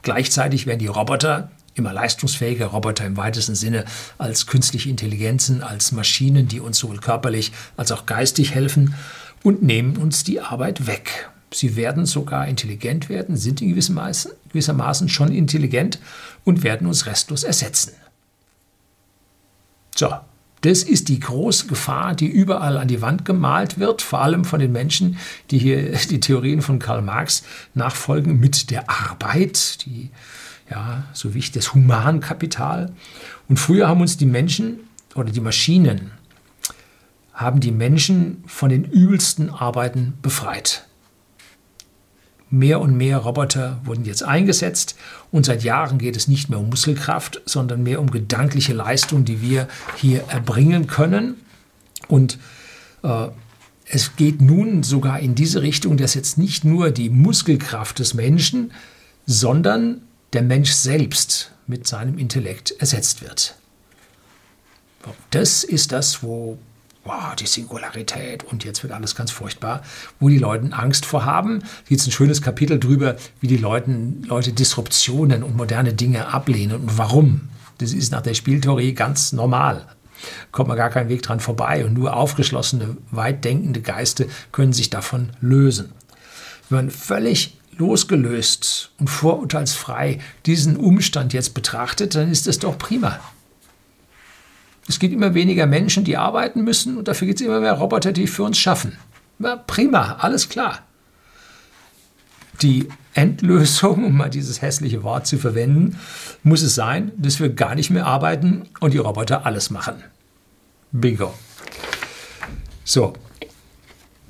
Gleichzeitig 0.02 0.66
werden 0.66 0.80
die 0.80 0.88
Roboter 0.88 1.50
immer 1.76 1.94
leistungsfähiger 1.94 2.66
Roboter 2.66 3.06
im 3.06 3.16
weitesten 3.16 3.56
Sinne 3.56 3.86
als 4.18 4.48
künstliche 4.48 4.90
Intelligenzen, 4.90 5.64
als 5.64 5.94
Maschinen, 5.94 6.50
die 6.50 6.60
uns 6.60 6.78
sowohl 6.78 6.98
körperlich 6.98 7.54
als 7.78 7.94
auch 7.94 8.06
geistig 8.06 8.54
helfen 8.54 8.96
und 9.44 9.64
nehmen 9.64 9.96
uns 9.96 10.26
die 10.26 10.42
Arbeit 10.42 10.88
weg. 10.88 11.30
Sie 11.54 11.78
werden 11.78 12.06
sogar 12.06 12.50
intelligent 12.50 13.08
werden, 13.08 13.38
sind 13.38 13.62
in 13.62 13.70
gewissermaßen, 13.70 14.30
gewissermaßen 14.50 15.08
schon 15.08 15.32
intelligent 15.32 16.00
und 16.44 16.64
werden 16.64 16.86
uns 16.86 17.06
restlos 17.06 17.46
ersetzen. 17.46 17.94
So, 19.96 20.14
das 20.66 20.82
ist 20.82 21.10
die 21.10 21.20
große 21.20 21.68
Gefahr, 21.68 22.16
die 22.16 22.28
überall 22.28 22.78
an 22.78 22.88
die 22.88 23.02
Wand 23.02 23.24
gemalt 23.24 23.78
wird, 23.78 24.02
vor 24.02 24.22
allem 24.22 24.46
von 24.46 24.60
den 24.60 24.72
Menschen, 24.72 25.18
die 25.52 25.60
hier 25.60 25.92
die 26.10 26.20
Theorien 26.20 26.62
von 26.62 26.80
Karl 26.80 27.04
Marx 27.04 27.44
nachfolgen 27.76 28.40
mit 28.40 28.72
der 28.72 28.90
Arbeit, 28.90 29.86
die 29.86 30.10
ja, 30.70 31.04
so 31.14 31.36
wichtig, 31.36 31.54
das 31.54 31.76
Humankapital. 31.76 32.92
Und 33.48 33.58
früher 33.58 33.88
haben 33.88 34.02
uns 34.02 34.18
die 34.18 34.26
Menschen 34.26 34.80
oder 35.14 35.32
die 35.32 35.40
Maschinen, 35.40 36.12
haben 37.34 37.60
die 37.60 37.72
Menschen 37.72 38.44
von 38.48 38.70
den 38.70 38.84
übelsten 38.86 39.52
Arbeiten 39.52 40.16
befreit. 40.24 40.88
Mehr 42.56 42.80
und 42.80 42.96
mehr 42.96 43.18
Roboter 43.18 43.82
wurden 43.84 44.06
jetzt 44.06 44.24
eingesetzt 44.24 44.96
und 45.30 45.46
seit 45.46 45.64
Jahren 45.64 45.98
geht 45.98 46.16
es 46.16 46.30
nicht 46.30 46.50
mehr 46.50 46.60
um 46.60 46.70
Muskelkraft, 46.70 47.42
sondern 47.46 47.84
mehr 47.84 48.00
um 48.00 48.10
gedankliche 48.10 48.74
Leistung, 48.74 49.26
die 49.26 49.42
wir 49.42 49.68
hier 49.98 50.24
erbringen 50.30 50.88
können. 50.88 51.36
Und 52.08 52.40
äh, 53.04 53.28
es 53.88 54.16
geht 54.16 54.42
nun 54.42 54.84
sogar 54.84 55.20
in 55.20 55.36
diese 55.36 55.62
Richtung, 55.62 55.98
dass 55.98 56.14
jetzt 56.14 56.38
nicht 56.38 56.64
nur 56.64 56.92
die 56.92 57.10
Muskelkraft 57.10 58.00
des 58.00 58.14
Menschen, 58.14 58.72
sondern 59.26 60.02
der 60.32 60.42
Mensch 60.42 60.72
selbst 60.72 61.52
mit 61.68 61.86
seinem 61.86 62.18
Intellekt 62.18 62.72
ersetzt 62.80 63.22
wird. 63.22 63.56
Das 65.32 65.66
ist 65.66 65.92
das, 65.92 66.24
wo 66.24 66.58
wow, 67.06 67.36
die 67.36 67.46
Singularität 67.46 68.44
und 68.44 68.64
jetzt 68.66 68.84
wird 68.84 68.92
alles 68.92 69.16
ganz 69.16 69.32
furchtbar, 69.32 69.84
wo 70.20 70.28
die 70.28 70.40
Leute 70.40 70.74
Angst 70.74 71.06
vor 71.06 71.24
haben. 71.24 71.64
Hier 71.88 71.98
ist 71.98 72.08
ein 72.08 72.12
schönes 72.12 72.42
Kapitel 72.42 72.80
drüber, 72.80 73.16
wie 73.40 73.48
die 73.48 73.58
Leuten, 73.58 74.24
Leute 74.28 74.52
Disruptionen 74.52 75.44
und 75.44 75.56
moderne 75.56 75.94
Dinge 75.94 76.34
ablehnen 76.34 76.82
und 76.82 76.98
warum. 76.98 77.50
Das 77.78 77.94
ist 77.94 78.12
nach 78.12 78.22
der 78.22 78.34
Spieltheorie 78.34 78.94
ganz 78.94 79.32
normal. 79.34 79.86
Kommt 80.52 80.70
man 80.70 80.78
gar 80.78 80.90
keinen 80.90 81.10
Weg 81.10 81.22
dran 81.22 81.40
vorbei 81.40 81.86
und 81.86 81.94
nur 81.94 82.16
aufgeschlossene, 82.16 82.98
weit 83.12 83.46
denkende 83.46 83.82
Geiste 83.82 84.28
können 84.52 84.74
sich 84.74 84.90
davon 84.90 85.30
lösen. 85.42 85.92
Wenn 86.70 86.86
man 86.86 86.92
völlig 86.92 87.58
losgelöst 87.78 88.92
und 88.98 89.10
vorurteilsfrei 89.10 90.20
diesen 90.46 90.78
Umstand 90.78 91.34
jetzt 91.34 91.54
betrachtet, 91.54 92.16
dann 92.16 92.32
ist 92.32 92.48
es 92.48 92.58
doch 92.58 92.78
prima. 92.78 93.20
Es 94.88 95.00
gibt 95.00 95.14
immer 95.14 95.34
weniger 95.34 95.66
Menschen, 95.66 96.04
die 96.04 96.18
arbeiten 96.18 96.64
müssen 96.64 96.98
und 96.98 97.08
dafür 97.08 97.28
gibt 97.28 97.42
es 97.42 97.46
immer 97.46 97.60
mehr 97.60 97.74
Roboter, 97.74 98.12
die 98.12 98.28
für 98.28 98.44
uns 98.44 98.58
schaffen. 98.58 98.98
Ja, 99.40 99.56
prima, 99.56 100.18
alles 100.20 100.48
klar. 100.50 100.80
Die 102.62 102.88
Endlösung, 103.14 104.06
um 104.06 104.18
mal 104.18 104.30
dieses 104.30 104.62
hässliche 104.62 105.04
Wort 105.04 105.28
zu 105.28 105.38
verwenden, 105.38 105.98
muss 106.44 106.62
es 106.62 106.76
sein, 106.76 107.12
dass 107.18 107.40
wir 107.40 107.50
gar 107.50 107.76
nicht 107.76 107.90
mehr 107.90 108.06
arbeiten 108.06 108.70
und 108.80 108.94
die 108.94 108.98
Roboter 108.98 109.46
alles 109.46 109.70
machen. 109.70 109.96
Bingo. 110.92 111.34
So, 112.84 113.14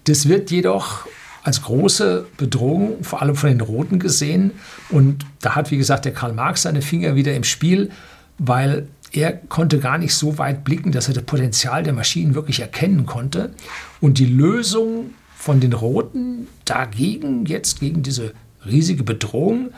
das 0.06 0.28
wird 0.28 0.50
jedoch 0.52 1.06
als 1.44 1.62
große 1.62 2.26
Bedrohung, 2.38 3.04
vor 3.04 3.22
allem 3.22 3.36
von 3.36 3.50
den 3.50 3.62
Roten 3.62 4.00
gesehen. 4.00 4.52
Und 4.90 5.26
da 5.42 5.56
hat, 5.56 5.70
wie 5.70 5.78
gesagt, 5.78 6.06
der 6.06 6.14
Karl 6.14 6.34
Marx 6.34 6.64
seine 6.64 6.82
Finger 6.82 7.16
wieder 7.16 7.36
im 7.36 7.44
Spiel, 7.44 7.92
weil 8.40 8.88
er 9.16 9.34
konnte 9.34 9.80
gar 9.80 9.98
nicht 9.98 10.14
so 10.14 10.38
weit 10.38 10.64
blicken, 10.64 10.92
dass 10.92 11.08
er 11.08 11.14
das 11.14 11.24
Potenzial 11.24 11.84
der 11.84 11.94
Maschinen 11.94 12.36
wirklich 12.36 12.60
erkennen 12.60 13.06
konnte. 13.06 13.54
Und 14.02 14.20
die 14.20 14.26
Lösung 14.26 15.12
von 15.36 15.60
den 15.60 15.74
Roten 15.74 16.48
dagegen, 16.66 17.46
jetzt 17.46 17.80
gegen 17.80 18.04
diese 18.04 18.34
riesige 18.66 19.04
Bedrohung, 19.04 19.70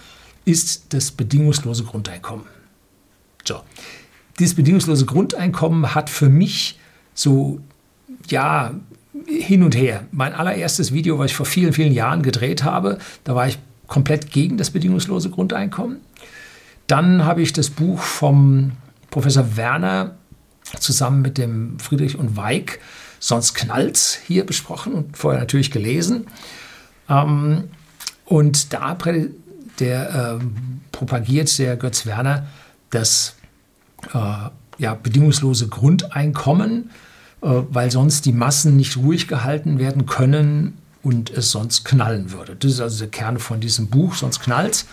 ist 0.45 0.93
das 0.93 1.11
bedingungslose 1.11 1.83
Grundeinkommen. 1.83 2.45
So. 3.45 3.61
Dieses 4.39 4.55
bedingungslose 4.55 5.05
Grundeinkommen 5.05 5.93
hat 5.93 6.09
für 6.09 6.29
mich 6.29 6.79
so, 7.13 7.59
ja, 8.29 8.73
hin 9.25 9.63
und 9.63 9.75
her. 9.75 10.05
Mein 10.11 10.33
allererstes 10.33 10.93
Video, 10.93 11.19
was 11.19 11.31
ich 11.31 11.37
vor 11.37 11.45
vielen, 11.45 11.73
vielen 11.73 11.93
Jahren 11.93 12.21
gedreht 12.21 12.63
habe, 12.63 12.97
da 13.23 13.35
war 13.35 13.47
ich 13.47 13.59
komplett 13.87 14.31
gegen 14.31 14.57
das 14.57 14.71
bedingungslose 14.71 15.29
Grundeinkommen. 15.29 15.97
Dann 16.87 17.25
habe 17.25 17.41
ich 17.41 17.51
das 17.51 17.69
Buch 17.69 17.99
vom 17.99 18.73
Professor 19.17 19.57
Werner 19.57 20.15
zusammen 20.79 21.23
mit 21.23 21.39
dem 21.39 21.79
Friedrich 21.79 22.19
und 22.19 22.37
Weig, 22.37 22.79
sonst 23.19 23.55
knallt's, 23.55 24.13
hier 24.13 24.45
besprochen 24.45 24.93
und 24.93 25.17
vorher 25.17 25.39
natürlich 25.39 25.71
gelesen. 25.71 26.27
Ähm, 27.09 27.69
und 28.25 28.73
da 28.73 28.95
der, 29.79 30.39
äh, 30.39 30.45
propagiert 30.91 31.57
der 31.57 31.77
Götz 31.77 32.05
Werner 32.05 32.45
das 32.91 33.37
äh, 34.13 34.49
ja, 34.77 34.93
bedingungslose 34.93 35.67
Grundeinkommen 35.67 36.91
äh, 37.41 37.47
weil 37.71 37.89
sonst 37.89 38.25
die 38.25 38.33
Massen 38.33 38.75
nicht 38.75 38.97
ruhig 38.97 39.27
gehalten 39.27 39.79
werden 39.79 40.05
können 40.05 40.77
und 41.01 41.31
es 41.31 41.49
sonst 41.49 41.85
knallen 41.85 42.31
würde. 42.31 42.55
Das 42.55 42.71
ist 42.71 42.81
also 42.81 42.99
der 42.99 43.09
Kern 43.09 43.39
von 43.39 43.61
diesem 43.61 43.87
Buch, 43.87 44.13
sonst 44.13 44.41
knallt's. 44.41 44.85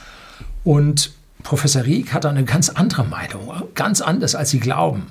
Und 0.62 1.12
Professor 1.44 1.84
Rieck 1.84 2.12
hat 2.12 2.26
eine 2.26 2.44
ganz 2.44 2.70
andere 2.70 3.04
Meinung, 3.04 3.52
ganz 3.74 4.00
anders, 4.00 4.34
als 4.34 4.50
Sie 4.50 4.58
glauben. 4.58 5.06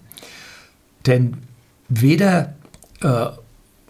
Denn 1.06 1.38
weder 1.88 2.56
äh, 3.02 3.28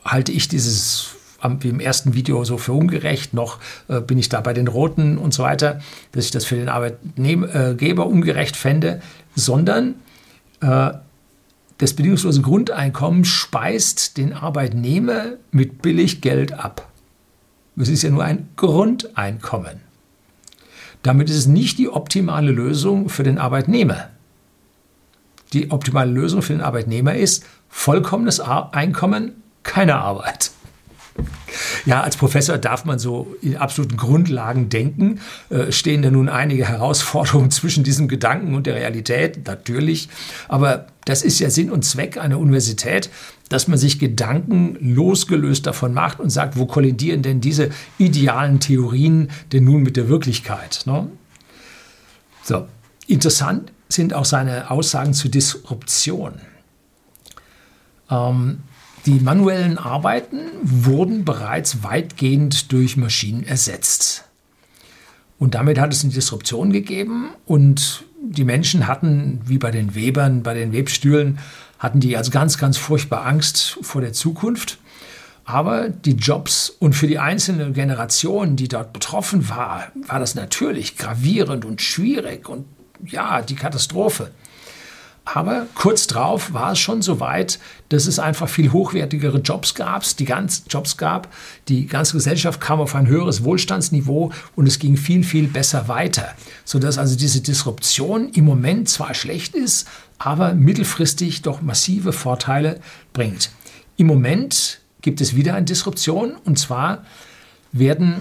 halte 0.05 0.31
ich 0.31 0.47
dieses 0.47 1.15
wie 1.59 1.67
im 1.67 1.81
ersten 1.81 2.13
Video 2.13 2.45
so 2.45 2.57
für 2.57 2.71
ungerecht, 2.71 3.33
noch 3.33 3.59
äh, 3.89 3.99
bin 3.99 4.17
ich 4.17 4.29
da 4.29 4.39
bei 4.39 4.53
den 4.53 4.69
Roten 4.69 5.17
und 5.17 5.33
so 5.33 5.43
weiter, 5.43 5.81
dass 6.13 6.23
ich 6.25 6.31
das 6.31 6.45
für 6.45 6.55
den 6.55 6.69
Arbeitgeber 6.69 8.07
ungerecht 8.07 8.55
fände, 8.55 9.01
sondern 9.35 9.95
äh, 10.61 10.91
das 11.79 11.93
bedingungslose 11.93 12.41
Grundeinkommen 12.41 13.25
speist 13.25 14.15
den 14.17 14.31
Arbeitnehmer 14.31 15.33
mit 15.51 15.81
Billiggeld 15.81 16.53
ab. 16.53 16.87
Es 17.75 17.89
ist 17.89 18.03
ja 18.03 18.09
nur 18.09 18.23
ein 18.23 18.47
Grundeinkommen. 18.55 19.81
Damit 21.03 21.29
ist 21.29 21.35
es 21.35 21.47
nicht 21.47 21.77
die 21.77 21.89
optimale 21.89 22.51
Lösung 22.51 23.09
für 23.09 23.23
den 23.23 23.37
Arbeitnehmer. 23.37 24.09
Die 25.51 25.69
optimale 25.69 26.09
Lösung 26.09 26.41
für 26.41 26.53
den 26.53 26.61
Arbeitnehmer 26.61 27.15
ist 27.15 27.45
vollkommenes 27.69 28.39
Einkommen, 28.39 29.43
keine 29.63 29.97
Arbeit. 29.97 30.51
Ja, 31.85 32.01
als 32.01 32.15
Professor 32.15 32.57
darf 32.57 32.85
man 32.85 32.97
so 32.97 33.35
in 33.41 33.57
absoluten 33.57 33.97
Grundlagen 33.97 34.69
denken. 34.69 35.19
Äh, 35.49 35.71
stehen 35.71 36.01
da 36.01 36.11
nun 36.11 36.29
einige 36.29 36.67
Herausforderungen 36.67 37.51
zwischen 37.51 37.83
diesem 37.83 38.07
Gedanken 38.07 38.55
und 38.55 38.67
der 38.67 38.75
Realität? 38.75 39.45
Natürlich. 39.45 40.09
Aber 40.47 40.87
das 41.05 41.23
ist 41.23 41.39
ja 41.39 41.49
Sinn 41.49 41.69
und 41.69 41.83
Zweck 41.83 42.17
einer 42.17 42.39
Universität, 42.39 43.09
dass 43.49 43.67
man 43.67 43.77
sich 43.77 43.99
Gedanken 43.99 44.77
losgelöst 44.79 45.67
davon 45.67 45.93
macht 45.93 46.19
und 46.19 46.29
sagt, 46.29 46.57
wo 46.57 46.65
kollidieren 46.65 47.21
denn 47.21 47.41
diese 47.41 47.69
idealen 47.97 48.59
Theorien 48.59 49.29
denn 49.51 49.65
nun 49.65 49.83
mit 49.83 49.97
der 49.97 50.07
Wirklichkeit? 50.07 50.83
Ne? 50.85 51.09
So, 52.43 52.67
interessant 53.07 53.71
sind 53.89 54.13
auch 54.13 54.25
seine 54.25 54.71
Aussagen 54.71 55.13
zur 55.13 55.29
Disruption. 55.29 56.33
Ähm, 58.09 58.59
die 59.05 59.19
manuellen 59.19 59.77
Arbeiten 59.77 60.39
wurden 60.61 61.25
bereits 61.25 61.83
weitgehend 61.83 62.71
durch 62.71 62.95
Maschinen 62.95 63.43
ersetzt. 63.43 64.25
Und 65.39 65.55
damit 65.55 65.77
hat 65.77 65.91
es 65.91 66.03
eine 66.03 66.13
Disruption 66.13 66.71
gegeben 66.71 67.29
und 67.45 68.05
die 68.21 68.45
Menschen 68.45 68.87
hatten, 68.87 69.41
wie 69.45 69.57
bei 69.57 69.71
den 69.71 69.95
Webern, 69.95 70.43
bei 70.43 70.53
den 70.53 70.71
Webstühlen, 70.71 71.39
hatten 71.79 71.99
die 71.99 72.15
also 72.15 72.31
ganz, 72.31 72.57
ganz 72.57 72.77
furchtbar 72.77 73.25
Angst 73.25 73.77
vor 73.81 73.99
der 73.99 74.13
Zukunft. 74.13 74.77
Aber 75.43 75.89
die 75.89 76.13
Jobs 76.13 76.69
und 76.69 76.93
für 76.93 77.07
die 77.07 77.19
einzelne 77.19 77.73
Generation, 77.73 78.55
die 78.55 78.69
dort 78.69 78.93
betroffen 78.93 79.49
war, 79.49 79.91
war 80.07 80.19
das 80.19 80.35
natürlich 80.35 80.95
gravierend 80.95 81.65
und 81.65 81.81
schwierig 81.81 82.47
und 82.47 82.65
ja, 83.05 83.41
die 83.41 83.55
Katastrophe. 83.55 84.31
Aber 85.25 85.67
kurz 85.73 86.07
drauf 86.07 86.53
war 86.53 86.73
es 86.73 86.79
schon 86.79 87.01
so 87.01 87.19
weit, 87.21 87.59
dass 87.89 88.07
es 88.07 88.19
einfach 88.19 88.49
viel 88.49 88.73
hochwertigere 88.73 89.37
Jobs 89.37 89.73
gab, 89.73 90.03
die 90.17 90.25
ganz 90.25 90.63
Jobs 90.69 90.97
gab. 90.97 91.33
Die 91.69 91.87
ganze 91.87 92.13
Gesellschaft 92.13 92.59
kam 92.59 92.81
auf 92.81 92.93
ein 92.93 93.07
höheres 93.07 93.43
Wohlstandsniveau 93.43 94.31
und 94.55 94.67
es 94.67 94.79
ging 94.79 94.97
viel, 94.97 95.23
viel 95.23 95.47
besser 95.47 95.87
weiter. 95.87 96.33
Sodass 96.65 96.97
also 96.97 97.15
diese 97.15 97.41
Disruption 97.41 98.29
im 98.29 98.43
Moment 98.43 98.89
zwar 98.89 99.13
schlecht 99.13 99.55
ist, 99.55 99.87
aber 100.19 100.53
mittelfristig 100.55 101.41
doch 101.41 101.61
massive 101.61 102.11
Vorteile 102.11 102.81
bringt. 103.13 103.49
Im 103.95 104.07
Moment 104.07 104.79
gibt 105.01 105.21
es 105.21 105.35
wieder 105.35 105.55
eine 105.55 105.65
Disruption 105.65 106.35
und 106.43 106.59
zwar 106.59 107.05
werden 107.71 108.15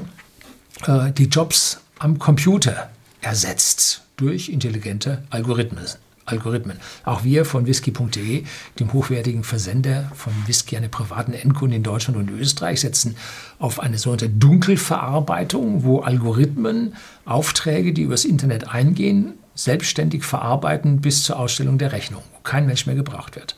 äh, 0.86 1.10
die 1.12 1.26
Jobs 1.26 1.80
am 1.98 2.18
Computer 2.18 2.90
ersetzt 3.20 4.02
durch 4.16 4.48
intelligente 4.48 5.24
Algorithmen. 5.30 5.86
Algorithmen. 6.24 6.78
Auch 7.04 7.24
wir 7.24 7.44
von 7.44 7.66
whisky.de, 7.66 8.44
dem 8.78 8.92
hochwertigen 8.92 9.44
Versender 9.44 10.10
von 10.14 10.32
Whisky 10.46 10.76
an 10.76 10.90
privaten 10.90 11.32
Endkunden 11.32 11.76
in 11.76 11.82
Deutschland 11.82 12.18
und 12.18 12.30
Österreich, 12.30 12.80
setzen 12.80 13.16
auf 13.58 13.80
eine 13.80 13.98
sogenannte 13.98 14.28
Dunkelverarbeitung, 14.28 15.84
wo 15.84 16.00
Algorithmen 16.00 16.94
Aufträge, 17.24 17.92
die 17.92 18.02
übers 18.02 18.24
Internet 18.24 18.68
eingehen, 18.68 19.34
selbstständig 19.54 20.24
verarbeiten 20.24 21.00
bis 21.00 21.24
zur 21.24 21.38
Ausstellung 21.38 21.78
der 21.78 21.92
Rechnung, 21.92 22.22
wo 22.32 22.40
kein 22.40 22.66
Mensch 22.66 22.86
mehr 22.86 22.96
gebraucht 22.96 23.36
wird. 23.36 23.56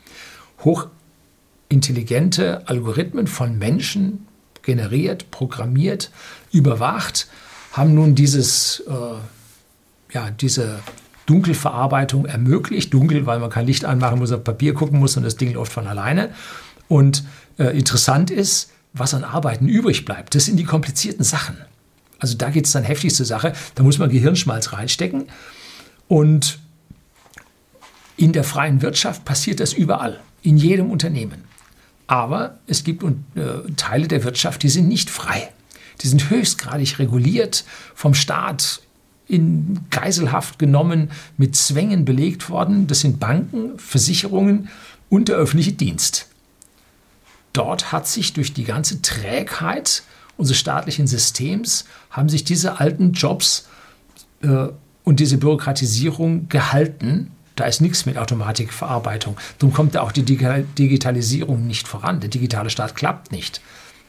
Hochintelligente 0.65 2.69
Algorithmen 2.69 3.27
von 3.27 3.59
Menschen 3.59 4.27
generiert, 4.63 5.31
programmiert, 5.31 6.11
überwacht, 6.53 7.29
haben 7.73 7.95
nun 7.95 8.15
dieses, 8.15 8.83
äh, 8.89 10.15
ja, 10.15 10.31
diese 10.31 10.81
Dunkelverarbeitung 11.27 12.27
ermöglicht. 12.27 12.93
Dunkel, 12.93 13.27
weil 13.27 13.39
man 13.39 13.51
kein 13.51 13.67
Licht 13.67 13.85
anmachen 13.85 14.19
muss, 14.19 14.33
auf 14.33 14.45
Papier 14.45 14.75
gucken 14.75 14.99
muss 14.99 15.17
und 15.17 15.23
das 15.23 15.37
Ding 15.37 15.53
läuft 15.53 15.73
von 15.73 15.87
alleine. 15.87 16.31
Und 16.89 17.25
äh, 17.59 17.77
interessant 17.77 18.31
ist, 18.31 18.71
was 18.93 19.15
an 19.15 19.25
Arbeiten 19.25 19.69
übrig 19.69 20.05
bleibt. 20.05 20.35
Das 20.35 20.45
sind 20.45 20.57
die 20.57 20.65
komplizierten 20.65 21.25
Sachen. 21.25 21.57
Also 22.19 22.37
da 22.37 22.51
geht 22.51 22.67
es 22.67 22.73
dann 22.73 22.85
heftig 22.85 23.15
zur 23.15 23.27
Sache. 23.27 23.53
Da 23.75 23.83
muss 23.83 23.99
man 23.99 24.09
Gehirnschmalz 24.09 24.73
reinstecken. 24.73 25.25
Und 26.09 26.59
in 28.17 28.33
der 28.33 28.45
freien 28.45 28.83
Wirtschaft 28.83 29.25
passiert 29.25 29.61
das 29.61 29.73
überall, 29.73 30.21
in 30.43 30.57
jedem 30.57 30.91
Unternehmen. 30.91 31.45
Aber 32.07 32.59
es 32.67 32.85
gibt 32.85 33.03
äh, 33.03 33.11
Teile 33.77 34.09
der 34.09 34.25
Wirtschaft, 34.25 34.63
die 34.63 34.69
sind 34.69 34.89
nicht 34.89 35.11
frei. 35.11 35.51
Die 36.03 36.09
sind 36.09 36.31
höchstgradig 36.31 36.99
reguliert 36.99 37.65
vom 37.95 38.15
Staat 38.15 38.83
in 39.27 39.81
Geiselhaft 39.91 40.59
genommen, 40.59 41.11
mit 41.37 41.57
Zwängen 41.57 42.05
belegt 42.05 42.51
worden. 42.51 42.87
Das 42.87 43.01
sind 43.01 43.21
Banken, 43.21 43.79
Versicherungen 43.79 44.69
und 45.09 45.29
der 45.29 45.37
öffentliche 45.37 45.73
Dienst. 45.73 46.29
Dort 47.53 47.93
hat 47.93 48.07
sich 48.07 48.33
durch 48.33 48.53
die 48.53 48.65
ganze 48.65 49.01
Trägheit 49.01 50.03
unseres 50.37 50.59
staatlichen 50.59 51.07
Systems, 51.07 51.85
haben 52.11 52.29
sich 52.29 52.45
diese 52.45 52.81
alten 52.81 53.13
Jobs 53.13 53.69
äh, 54.43 54.67
und 55.05 55.21
diese 55.21 55.39
Bürokratisierung 55.39 56.49
gehalten. 56.49 57.31
Da 57.55 57.67
ist 57.67 57.81
nichts 57.81 58.05
mit 58.05 58.19
Automatikverarbeitung. 58.19 59.37
Darum 59.59 59.73
kommt 59.73 59.95
da 59.95 60.01
auch 60.01 60.11
die 60.11 60.25
Digitalisierung 60.25 61.67
nicht 61.67 61.87
voran. 61.87 62.19
Der 62.19 62.29
digitale 62.29 62.71
Staat 62.71 62.97
klappt 62.97 63.31
nicht, 63.31 63.61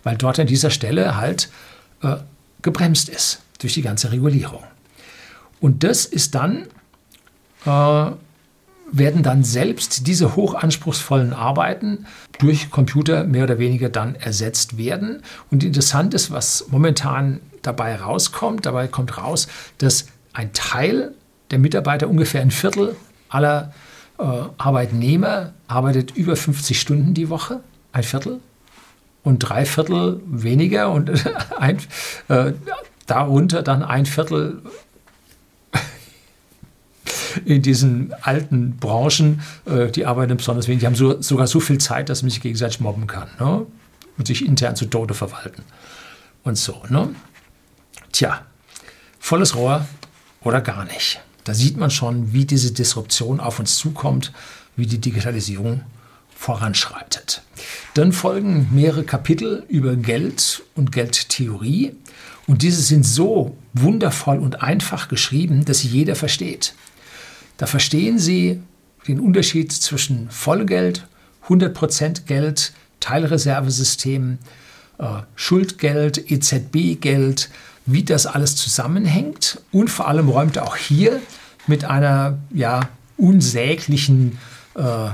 weil 0.03 0.17
dort 0.17 0.39
an 0.39 0.48
dieser 0.48 0.72
Stelle 0.72 1.15
halt 1.15 1.50
äh, 2.01 2.15
gebremst 2.63 3.07
ist 3.10 3.41
durch 3.60 3.75
die 3.75 3.84
ganze 3.84 4.12
Regulierung. 4.12 4.63
Und 5.59 5.83
das 5.83 6.05
ist 6.05 6.35
dann 6.35 6.67
äh, 7.65 8.12
werden 8.91 9.24
dann 9.24 9.43
selbst 9.43 10.07
diese 10.07 10.35
hochanspruchsvollen 10.35 11.33
Arbeiten 11.33 12.05
durch 12.39 12.69
Computer 12.69 13.24
mehr 13.24 13.43
oder 13.43 13.59
weniger 13.59 13.89
dann 13.89 14.15
ersetzt 14.15 14.77
werden. 14.77 15.24
Und 15.51 15.63
interessant 15.63 16.13
ist, 16.13 16.31
was 16.31 16.67
momentan 16.69 17.39
dabei 17.62 17.95
rauskommt, 17.95 18.65
dabei 18.65 18.88
kommt 18.88 19.17
raus, 19.17 19.47
dass 19.79 20.07
ein 20.33 20.53
Teil 20.53 21.13
der 21.51 21.59
Mitarbeiter, 21.59 22.09
ungefähr 22.09 22.41
ein 22.41 22.51
Viertel 22.51 22.95
aller 23.29 23.74
äh, 24.19 24.24
Arbeitnehmer, 24.57 25.53
arbeitet 25.67 26.15
über 26.15 26.35
50 26.35 26.79
Stunden 26.79 27.13
die 27.13 27.29
Woche, 27.29 27.62
ein 27.91 28.03
Viertel, 28.03 28.39
und 29.24 29.39
drei 29.39 29.65
Viertel 29.65 30.21
weniger 30.27 30.91
und 30.91 31.12
ein, 31.59 31.79
äh, 32.27 32.53
darunter 33.07 33.63
dann 33.63 33.83
ein 33.83 34.05
Viertel 34.05 34.62
in 37.45 37.61
diesen 37.61 38.13
alten 38.21 38.77
Branchen, 38.77 39.41
äh, 39.65 39.91
die 39.91 40.05
arbeiten 40.05 40.35
besonders 40.35 40.67
wenig, 40.67 40.81
die 40.81 40.85
haben 40.87 40.95
so, 40.95 41.21
sogar 41.21 41.47
so 41.47 41.59
viel 41.59 41.77
Zeit, 41.77 42.09
dass 42.09 42.21
man 42.23 42.31
sich 42.31 42.41
gegenseitig 42.41 42.79
mobben 42.79 43.07
kann 43.07 43.29
ne? 43.39 43.65
und 44.17 44.27
sich 44.27 44.45
intern 44.45 44.75
zu 44.75 44.85
Tode 44.85 45.13
verwalten. 45.13 45.63
Und 46.43 46.57
so. 46.57 46.81
Ne? 46.89 47.15
Tja, 48.11 48.45
volles 49.19 49.55
Rohr 49.55 49.85
oder 50.41 50.61
gar 50.61 50.85
nicht. 50.85 51.21
Da 51.43 51.53
sieht 51.53 51.77
man 51.77 51.91
schon, 51.91 52.33
wie 52.33 52.45
diese 52.45 52.73
Disruption 52.73 53.39
auf 53.39 53.59
uns 53.59 53.77
zukommt, 53.77 54.31
wie 54.75 54.87
die 54.87 54.99
Digitalisierung 54.99 55.81
voranschreitet. 56.35 57.41
Dann 57.93 58.11
folgen 58.11 58.67
mehrere 58.71 59.03
Kapitel 59.03 59.63
über 59.67 59.95
Geld 59.95 60.63
und 60.75 60.91
Geldtheorie. 60.91 61.95
Und 62.47 62.61
diese 62.61 62.81
sind 62.81 63.05
so 63.05 63.57
wundervoll 63.73 64.39
und 64.39 64.61
einfach 64.61 65.07
geschrieben, 65.07 65.65
dass 65.65 65.79
sie 65.79 65.87
jeder 65.87 66.15
versteht. 66.15 66.75
Da 67.57 67.65
verstehen 67.67 68.19
Sie 68.19 68.62
den 69.07 69.19
Unterschied 69.19 69.71
zwischen 69.71 70.29
Vollgeld, 70.29 71.07
100% 71.47 72.25
Geld, 72.25 72.74
Teilreservesystem, 73.00 74.39
äh, 74.97 75.05
Schuldgeld, 75.35 76.31
EZB-Geld, 76.31 77.50
wie 77.85 78.03
das 78.03 78.25
alles 78.25 78.55
zusammenhängt. 78.55 79.62
Und 79.71 79.89
vor 79.89 80.07
allem 80.07 80.29
räumt 80.29 80.57
auch 80.57 80.75
hier 80.75 81.21
mit 81.67 81.85
einer 81.85 82.39
ja, 82.51 82.89
unsäglichen 83.17 84.38
äh, 84.75 85.09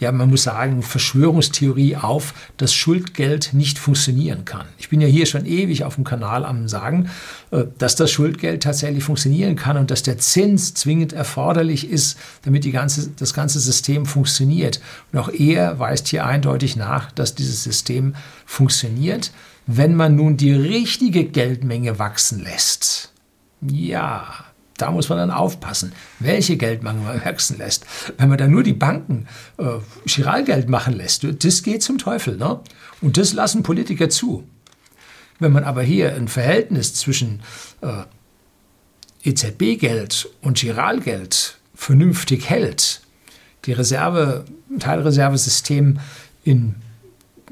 ja, 0.00 0.10
man 0.12 0.30
muss 0.30 0.44
sagen, 0.44 0.82
Verschwörungstheorie 0.82 1.96
auf, 1.96 2.34
dass 2.56 2.74
Schuldgeld 2.74 3.52
nicht 3.52 3.78
funktionieren 3.78 4.46
kann. 4.46 4.66
Ich 4.78 4.88
bin 4.88 5.00
ja 5.00 5.06
hier 5.06 5.26
schon 5.26 5.44
ewig 5.44 5.84
auf 5.84 5.94
dem 5.94 6.04
Kanal 6.04 6.44
am 6.44 6.68
Sagen, 6.68 7.10
äh, 7.50 7.64
dass 7.78 7.96
das 7.96 8.10
Schuldgeld 8.10 8.62
tatsächlich 8.62 9.04
funktionieren 9.04 9.56
kann 9.56 9.76
und 9.76 9.90
dass 9.90 10.02
der 10.02 10.18
Zins 10.18 10.74
zwingend 10.74 11.12
erforderlich 11.12 11.88
ist, 11.88 12.18
damit 12.42 12.64
die 12.64 12.72
ganze, 12.72 13.10
das 13.10 13.34
ganze 13.34 13.60
System 13.60 14.06
funktioniert. 14.06 14.80
Und 15.12 15.18
auch 15.18 15.28
er 15.28 15.78
weist 15.78 16.08
hier 16.08 16.24
eindeutig 16.24 16.76
nach, 16.76 17.12
dass 17.12 17.34
dieses 17.34 17.62
System 17.62 18.14
funktioniert, 18.46 19.32
wenn 19.66 19.94
man 19.94 20.16
nun 20.16 20.38
die 20.38 20.52
richtige 20.52 21.24
Geldmenge 21.24 21.98
wachsen 21.98 22.42
lässt. 22.42 23.12
Ja, 23.60 24.46
da 24.80 24.90
muss 24.90 25.08
man 25.08 25.18
dann 25.18 25.30
aufpassen, 25.30 25.92
welche 26.18 26.56
Geldmenge 26.56 27.00
man 27.00 27.24
wachsen 27.24 27.58
lässt. 27.58 27.84
Wenn 28.18 28.28
man 28.28 28.38
dann 28.38 28.50
nur 28.50 28.62
die 28.62 28.72
Banken 28.72 29.26
äh, 29.58 29.64
Chiralgeld 30.06 30.68
machen 30.68 30.94
lässt, 30.94 31.26
das 31.44 31.62
geht 31.62 31.82
zum 31.82 31.98
Teufel. 31.98 32.36
Ne? 32.36 32.60
Und 33.00 33.16
das 33.16 33.32
lassen 33.32 33.62
Politiker 33.62 34.08
zu. 34.08 34.44
Wenn 35.38 35.52
man 35.52 35.64
aber 35.64 35.82
hier 35.82 36.14
ein 36.14 36.28
Verhältnis 36.28 36.94
zwischen 36.94 37.42
äh, 37.80 38.04
EZB-Geld 39.24 40.28
und 40.42 40.58
Giralgeld 40.58 41.58
vernünftig 41.74 42.48
hält, 42.48 43.00
die 43.64 43.72
Reserve, 43.72 44.44
Teilreservesystem 44.78 45.98
in, 46.44 46.76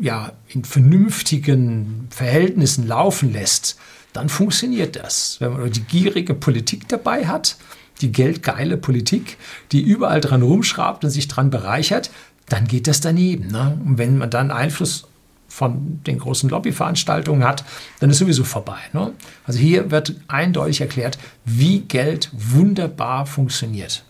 ja, 0.01 0.33
in 0.49 0.65
vernünftigen 0.65 2.09
Verhältnissen 2.11 2.87
laufen 2.87 3.33
lässt, 3.33 3.79
dann 4.19 4.29
funktioniert 4.29 4.97
das. 4.97 5.37
Wenn 5.39 5.53
man 5.53 5.71
die 5.71 5.85
gierige 5.85 6.35
Politik 6.35 6.89
dabei 6.89 7.29
hat, 7.29 7.57
die 8.01 8.11
geldgeile 8.11 8.77
Politik, 8.77 9.39
die 9.71 9.81
überall 9.81 10.21
dran 10.21 10.43
rumschraubt 10.43 11.05
und 11.05 11.11
sich 11.11 11.29
dran 11.29 11.51
bereichert, 11.51 12.11
dann 12.49 12.67
geht 12.67 12.89
das 12.89 13.01
daneben. 13.01 13.47
Ne? 13.47 13.79
Und 13.85 13.99
wenn 13.99 14.19
man 14.19 14.29
dann 14.29 14.51
Einfluss 14.51 15.07
von 15.47 16.01
den 16.05 16.19
großen 16.19 16.51
Lobbyveranstaltungen 16.51 17.47
hat, 17.47 17.65
dann 18.01 18.11
ist 18.11 18.19
sowieso 18.19 18.43
vorbei. 18.43 18.79
Ne? 18.93 19.13
Also 19.47 19.61
hier 19.61 19.93
wird 19.93 20.15
eindeutig 20.27 20.81
erklärt, 20.81 21.17
wie 21.45 21.81
Geld 21.81 22.31
wunderbar 22.33 23.25
funktioniert. 23.25 24.05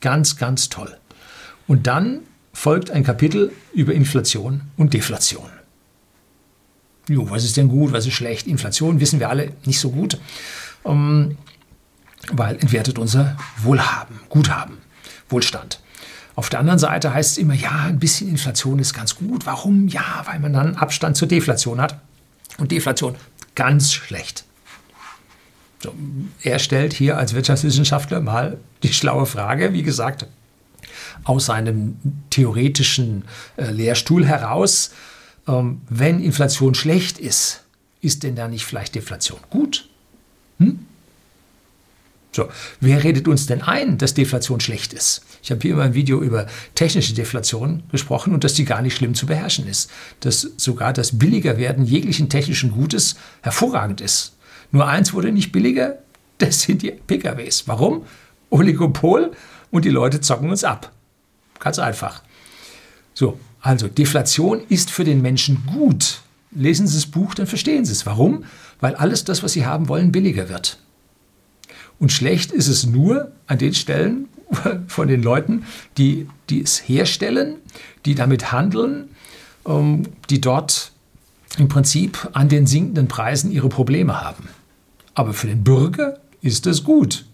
Ganz, 0.00 0.36
ganz 0.36 0.68
toll. 0.68 0.96
Und 1.68 1.86
dann 1.86 2.20
folgt 2.52 2.90
ein 2.90 3.04
Kapitel 3.04 3.52
über 3.72 3.94
Inflation 3.94 4.62
und 4.76 4.94
Deflation. 4.94 5.48
Jo, 7.08 7.28
was 7.28 7.44
ist 7.44 7.56
denn 7.56 7.68
gut, 7.68 7.92
was 7.92 8.06
ist 8.06 8.14
schlecht? 8.14 8.46
Inflation 8.46 9.00
wissen 9.00 9.20
wir 9.20 9.28
alle 9.28 9.52
nicht 9.66 9.78
so 9.78 9.90
gut, 9.90 10.18
ähm, 10.84 11.36
weil 12.32 12.56
entwertet 12.56 12.98
unser 12.98 13.36
Wohlhaben, 13.58 14.20
Guthaben, 14.28 14.78
Wohlstand. 15.28 15.80
Auf 16.36 16.48
der 16.48 16.60
anderen 16.60 16.78
Seite 16.78 17.14
heißt 17.14 17.32
es 17.32 17.38
immer, 17.38 17.54
ja, 17.54 17.84
ein 17.86 17.98
bisschen 17.98 18.28
Inflation 18.28 18.78
ist 18.78 18.94
ganz 18.94 19.14
gut. 19.14 19.46
Warum? 19.46 19.86
Ja, 19.88 20.22
weil 20.24 20.40
man 20.40 20.52
dann 20.52 20.74
Abstand 20.74 21.16
zur 21.16 21.28
Deflation 21.28 21.80
hat. 21.80 22.00
Und 22.58 22.72
Deflation 22.72 23.14
ganz 23.54 23.92
schlecht. 23.92 24.44
So, 25.82 25.94
er 26.42 26.58
stellt 26.58 26.92
hier 26.92 27.18
als 27.18 27.34
Wirtschaftswissenschaftler 27.34 28.20
mal 28.20 28.58
die 28.82 28.92
schlaue 28.92 29.26
Frage, 29.26 29.72
wie 29.72 29.82
gesagt, 29.82 30.26
aus 31.24 31.46
seinem 31.46 31.96
theoretischen 32.30 33.24
äh, 33.56 33.70
Lehrstuhl 33.70 34.26
heraus 34.26 34.90
ähm, 35.46 35.82
wenn 35.88 36.22
Inflation 36.22 36.74
schlecht 36.74 37.18
ist, 37.18 37.62
ist 38.00 38.22
denn 38.22 38.36
da 38.36 38.48
nicht 38.48 38.64
vielleicht 38.64 38.94
Deflation 38.94 39.40
gut? 39.50 39.88
Hm? 40.58 40.86
So, 42.32 42.48
wer 42.80 43.04
redet 43.04 43.28
uns 43.28 43.46
denn 43.46 43.62
ein, 43.62 43.96
dass 43.96 44.14
Deflation 44.14 44.58
schlecht 44.58 44.92
ist? 44.92 45.24
Ich 45.40 45.52
habe 45.52 45.60
hier 45.62 45.72
immer 45.72 45.84
ein 45.84 45.94
Video 45.94 46.20
über 46.20 46.46
technische 46.74 47.14
Deflation 47.14 47.84
gesprochen 47.92 48.34
und 48.34 48.42
dass 48.42 48.54
die 48.54 48.64
gar 48.64 48.82
nicht 48.82 48.96
schlimm 48.96 49.14
zu 49.14 49.26
beherrschen 49.26 49.68
ist. 49.68 49.88
Dass 50.20 50.40
sogar 50.56 50.92
das 50.92 51.16
Billigerwerden 51.16 51.84
jeglichen 51.84 52.28
technischen 52.28 52.72
Gutes 52.72 53.14
hervorragend 53.42 54.00
ist. 54.00 54.36
Nur 54.72 54.88
eins 54.88 55.12
wurde 55.12 55.30
nicht 55.30 55.52
billiger, 55.52 55.98
das 56.38 56.62
sind 56.62 56.82
die 56.82 56.90
PKWs. 56.90 57.68
Warum? 57.68 58.04
Oligopol 58.50 59.30
und 59.70 59.84
die 59.84 59.90
Leute 59.90 60.20
zocken 60.20 60.50
uns 60.50 60.64
ab. 60.64 60.90
Ganz 61.60 61.78
einfach. 61.78 62.22
So, 63.14 63.38
also 63.64 63.88
Deflation 63.88 64.60
ist 64.68 64.90
für 64.90 65.04
den 65.04 65.22
Menschen 65.22 65.64
gut. 65.66 66.20
Lesen 66.50 66.86
Sie 66.86 66.96
das 66.96 67.06
Buch, 67.06 67.34
dann 67.34 67.46
verstehen 67.46 67.86
Sie 67.86 67.92
es. 67.92 68.04
Warum? 68.04 68.44
Weil 68.78 68.94
alles 68.94 69.24
das, 69.24 69.42
was 69.42 69.54
Sie 69.54 69.64
haben 69.64 69.88
wollen, 69.88 70.12
billiger 70.12 70.50
wird. 70.50 70.78
Und 71.98 72.12
schlecht 72.12 72.52
ist 72.52 72.68
es 72.68 72.84
nur 72.84 73.32
an 73.46 73.56
den 73.56 73.72
Stellen 73.72 74.28
von 74.86 75.08
den 75.08 75.22
Leuten, 75.22 75.64
die, 75.96 76.28
die 76.50 76.60
es 76.60 76.86
herstellen, 76.86 77.56
die 78.04 78.14
damit 78.14 78.52
handeln, 78.52 79.08
ähm, 79.66 80.08
die 80.28 80.42
dort 80.42 80.92
im 81.56 81.68
Prinzip 81.68 82.28
an 82.34 82.50
den 82.50 82.66
sinkenden 82.66 83.08
Preisen 83.08 83.50
ihre 83.50 83.70
Probleme 83.70 84.20
haben. 84.20 84.50
Aber 85.14 85.32
für 85.32 85.46
den 85.46 85.64
Bürger 85.64 86.18
ist 86.42 86.66
es 86.66 86.84
gut 86.84 87.24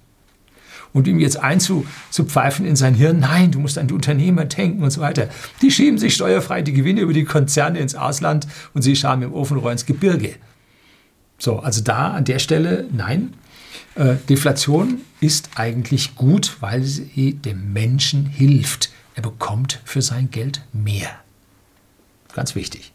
und 0.92 1.06
ihm 1.06 1.18
jetzt 1.18 1.36
einzupfeifen 1.36 2.66
in 2.66 2.76
sein 2.76 2.94
Hirn, 2.94 3.20
nein, 3.20 3.50
du 3.52 3.60
musst 3.60 3.78
an 3.78 3.86
die 3.86 3.94
Unternehmer 3.94 4.44
denken 4.44 4.82
und 4.82 4.90
so 4.90 5.00
weiter. 5.00 5.28
Die 5.62 5.70
schieben 5.70 5.98
sich 5.98 6.14
steuerfrei 6.14 6.62
die 6.62 6.72
Gewinne 6.72 7.00
über 7.00 7.12
die 7.12 7.24
Konzerne 7.24 7.78
ins 7.78 7.94
Ausland 7.94 8.46
und 8.74 8.82
sie 8.82 8.96
schauen 8.96 9.22
im 9.22 9.32
Ofenrohr 9.32 9.72
ins 9.72 9.86
Gebirge. 9.86 10.34
So, 11.38 11.58
also 11.60 11.82
da 11.82 12.12
an 12.12 12.24
der 12.24 12.38
Stelle, 12.38 12.86
nein. 12.92 13.34
Äh, 13.94 14.16
Deflation 14.28 15.00
ist 15.20 15.50
eigentlich 15.56 16.14
gut, 16.14 16.56
weil 16.60 16.82
sie 16.82 17.34
dem 17.34 17.72
Menschen 17.72 18.26
hilft. 18.26 18.90
Er 19.14 19.22
bekommt 19.22 19.80
für 19.84 20.02
sein 20.02 20.30
Geld 20.30 20.62
mehr. 20.72 21.10
Ganz 22.34 22.54
wichtig. 22.54 22.92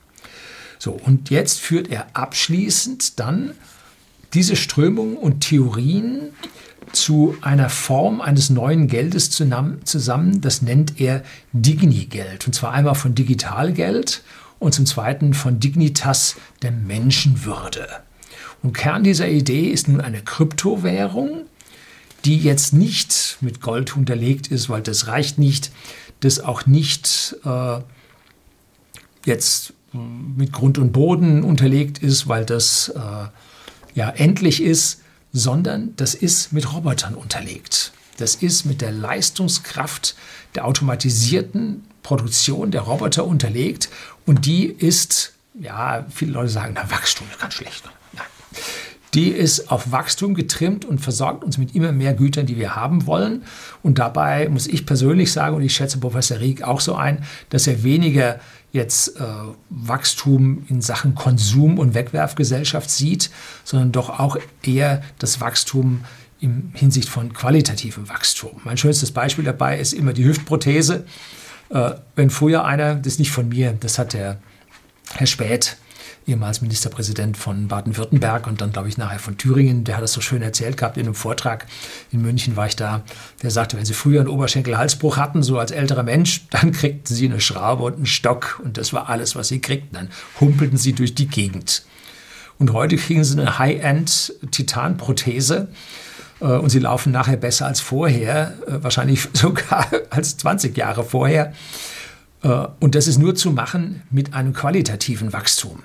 So, 0.80 0.92
und 0.92 1.30
jetzt 1.30 1.60
führt 1.60 1.90
er 1.90 2.08
abschließend 2.14 3.20
dann 3.20 3.52
diese 4.34 4.56
Strömungen 4.56 5.18
und 5.18 5.42
Theorien 5.42 6.34
zu 6.92 7.36
einer 7.42 7.70
Form 7.70 8.22
eines 8.22 8.50
neuen 8.50 8.88
Geldes 8.88 9.30
zusammen. 9.30 10.42
Das 10.42 10.62
nennt 10.62 11.00
er 11.00 11.24
Dignigeld. 11.54 12.48
Und 12.48 12.54
zwar 12.54 12.72
einmal 12.74 12.96
von 12.96 13.16
Digitalgeld 13.16 14.24
und 14.60 14.74
zum 14.74 14.86
Zweiten 14.86 15.34
von 15.34 15.60
Dignitas 15.60 16.36
der 16.62 16.72
Menschenwürde. 16.72 17.88
Und 18.64 18.74
Kern 18.74 19.04
dieser 19.04 19.28
Idee 19.28 19.70
ist 19.70 19.88
nun 19.88 20.02
eine 20.02 20.22
Kryptowährung, 20.22 21.46
die 22.26 22.38
jetzt 22.38 22.74
nicht 22.74 23.38
mit 23.42 23.62
Gold 23.62 23.96
unterlegt 23.96 24.48
ist, 24.48 24.70
weil 24.70 24.82
das 24.82 25.08
reicht 25.08 25.38
nicht, 25.38 25.72
das 26.22 26.40
auch 26.40 26.66
nicht 26.66 27.36
äh, 27.46 27.80
jetzt 29.26 29.74
mit 29.94 30.52
Grund 30.52 30.78
und 30.78 30.92
Boden 30.92 31.44
unterlegt 31.44 32.00
ist, 32.00 32.28
weil 32.28 32.46
das 32.46 32.90
äh, 32.90 33.28
ja 33.94 34.10
endlich 34.10 34.62
ist, 34.62 35.02
sondern 35.36 35.94
das 35.98 36.16
ist 36.16 36.54
mit 36.54 36.74
Robotern 36.74 37.14
unterlegt. 37.14 37.92
Das 38.18 38.36
ist 38.36 38.66
mit 38.66 38.80
der 38.80 38.94
Leistungskraft 38.94 40.16
der 40.56 40.66
automatisierten 40.66 41.84
Produktion 42.04 42.72
der 42.72 42.82
Roboter 42.82 43.26
unterlegt 43.26 43.90
und 44.26 44.46
die 44.46 44.66
ist, 44.66 45.34
ja, 45.60 46.06
viele 46.10 46.32
Leute 46.32 46.50
sagen, 46.50 46.76
na, 46.76 46.90
Wachstum 46.90 47.28
ist 47.30 47.42
ganz 47.42 47.54
schlecht. 47.54 47.84
Nein. 48.14 48.26
Die 49.14 49.28
ist 49.30 49.70
auf 49.70 49.92
Wachstum 49.92 50.36
getrimmt 50.36 50.86
und 50.86 51.00
versorgt 51.00 51.44
uns 51.44 51.58
mit 51.58 51.76
immer 51.76 51.92
mehr 51.92 52.14
Gütern, 52.14 52.46
die 52.46 52.58
wir 52.58 52.78
haben 52.78 53.06
wollen. 53.06 53.44
Und 53.84 54.00
dabei 54.00 54.48
muss 54.48 54.68
ich 54.68 54.86
persönlich 54.86 55.34
sagen, 55.34 55.58
und 55.58 55.64
ich 55.64 55.76
schätze 55.76 55.98
Professor 55.98 56.40
Rieck 56.40 56.64
auch 56.64 56.80
so 56.80 56.96
ein, 56.96 57.26
dass 57.50 57.68
er 57.68 57.84
weniger 57.84 58.40
jetzt 58.76 59.20
äh, 59.20 59.24
Wachstum 59.70 60.66
in 60.70 60.82
Sachen 60.82 61.16
Konsum 61.16 61.80
und 61.80 61.96
Wegwerfgesellschaft 61.96 62.90
sieht, 62.90 63.32
sondern 63.64 63.92
doch 63.92 64.20
auch 64.20 64.38
eher 64.62 65.02
das 65.18 65.42
Wachstum 65.42 66.04
in 66.40 66.72
Hinsicht 66.76 67.10
von 67.10 67.34
qualitativem 67.34 68.10
Wachstum. 68.10 68.62
Mein 68.64 68.78
schönstes 68.78 69.12
Beispiel 69.12 69.46
dabei 69.46 69.80
ist 69.80 69.94
immer 69.94 70.14
die 70.14 70.26
Hüftprothese. 70.26 71.06
Äh, 71.70 71.92
wenn 72.16 72.30
früher 72.30 72.66
einer, 72.66 72.96
das 72.96 73.14
ist 73.14 73.20
nicht 73.20 73.32
von 73.32 73.50
mir, 73.50 73.76
das 73.80 73.98
hat 73.98 74.14
der 74.14 74.38
Herr 75.14 75.28
Späth 75.28 75.78
ehemals 76.28 76.62
Ministerpräsident 76.62 77.38
von 77.38 77.68
Baden-Württemberg 77.68 78.48
und 78.48 78.62
dann, 78.62 78.72
glaube 78.72 78.90
ich, 78.90 78.98
nachher 78.98 79.20
von 79.20 79.38
Thüringen. 79.38 79.84
Der 79.84 79.98
hat 79.98 80.04
das 80.04 80.14
so 80.14 80.22
schön 80.22 80.42
erzählt 80.42 80.78
gehabt 80.78 80.98
in 80.98 81.06
einem 81.06 81.14
Vortrag. 81.14 81.68
In 82.12 82.22
München 82.22 82.56
war 82.56 82.66
ich 82.68 82.76
da. 82.76 83.04
Der 83.44 83.52
sagte, 83.52 83.78
wenn 83.78 83.86
Sie 83.86 83.94
früher 83.94 84.22
einen 84.22 84.30
Oberschenkel-Halsbruch 84.30 85.18
hatten, 85.18 85.44
so 85.44 85.60
als 85.60 85.70
älterer 85.72 86.02
Mensch, 86.04 86.48
dann 86.50 86.72
kriegten 86.72 87.16
Sie 87.16 87.26
eine 87.26 87.40
Schraube 87.40 87.84
und 87.84 87.96
einen 87.96 88.08
Stock 88.08 88.60
und 88.64 88.78
das 88.78 88.94
war 88.94 89.10
alles, 89.10 89.36
was 89.36 89.50
Sie 89.50 89.62
kriegten. 89.62 89.94
Dann 89.94 90.10
humpelten 90.40 90.78
Sie 90.78 90.94
durch 90.94 91.14
die 91.14 91.28
Gegend. 91.28 91.84
Und 92.58 92.74
heute 92.74 92.96
kriegen 92.96 93.24
Sie 93.24 93.40
eine 93.40 93.60
High-End-Titanprothese 93.60 95.68
äh, 96.40 96.46
und 96.46 96.70
Sie 96.70 96.80
laufen 96.80 97.12
nachher 97.12 97.38
besser 97.38 97.68
als 97.68 97.82
vorher, 97.82 98.56
äh, 98.66 98.82
wahrscheinlich 98.82 99.28
sogar 99.34 99.86
als 100.10 100.38
20 100.38 100.76
Jahre 100.76 101.04
vorher. 101.04 101.54
Äh, 102.42 102.66
und 102.80 102.96
das 102.96 103.06
ist 103.08 103.20
nur 103.20 103.36
zu 103.36 103.52
machen 103.52 104.02
mit 104.10 104.34
einem 104.34 104.54
qualitativen 104.54 105.32
Wachstum. 105.34 105.84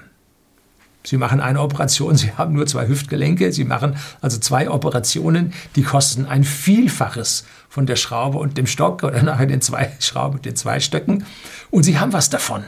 Sie 1.02 1.16
machen 1.16 1.40
eine 1.40 1.60
Operation, 1.60 2.16
Sie 2.16 2.32
haben 2.32 2.52
nur 2.52 2.66
zwei 2.66 2.86
Hüftgelenke, 2.86 3.52
Sie 3.52 3.64
machen 3.64 3.96
also 4.20 4.38
zwei 4.38 4.70
Operationen, 4.70 5.52
die 5.76 5.82
kosten 5.82 6.26
ein 6.26 6.44
Vielfaches 6.44 7.44
von 7.68 7.86
der 7.86 7.96
Schraube 7.96 8.38
und 8.38 8.58
dem 8.58 8.66
Stock 8.66 9.02
oder 9.02 9.22
nachher 9.22 9.46
den 9.46 9.62
zwei 9.62 9.92
Schrauben 10.00 10.36
und 10.36 10.44
den 10.44 10.56
zwei 10.56 10.80
Stöcken 10.80 11.24
und 11.70 11.84
Sie 11.84 11.98
haben 11.98 12.12
was 12.12 12.30
davon. 12.30 12.64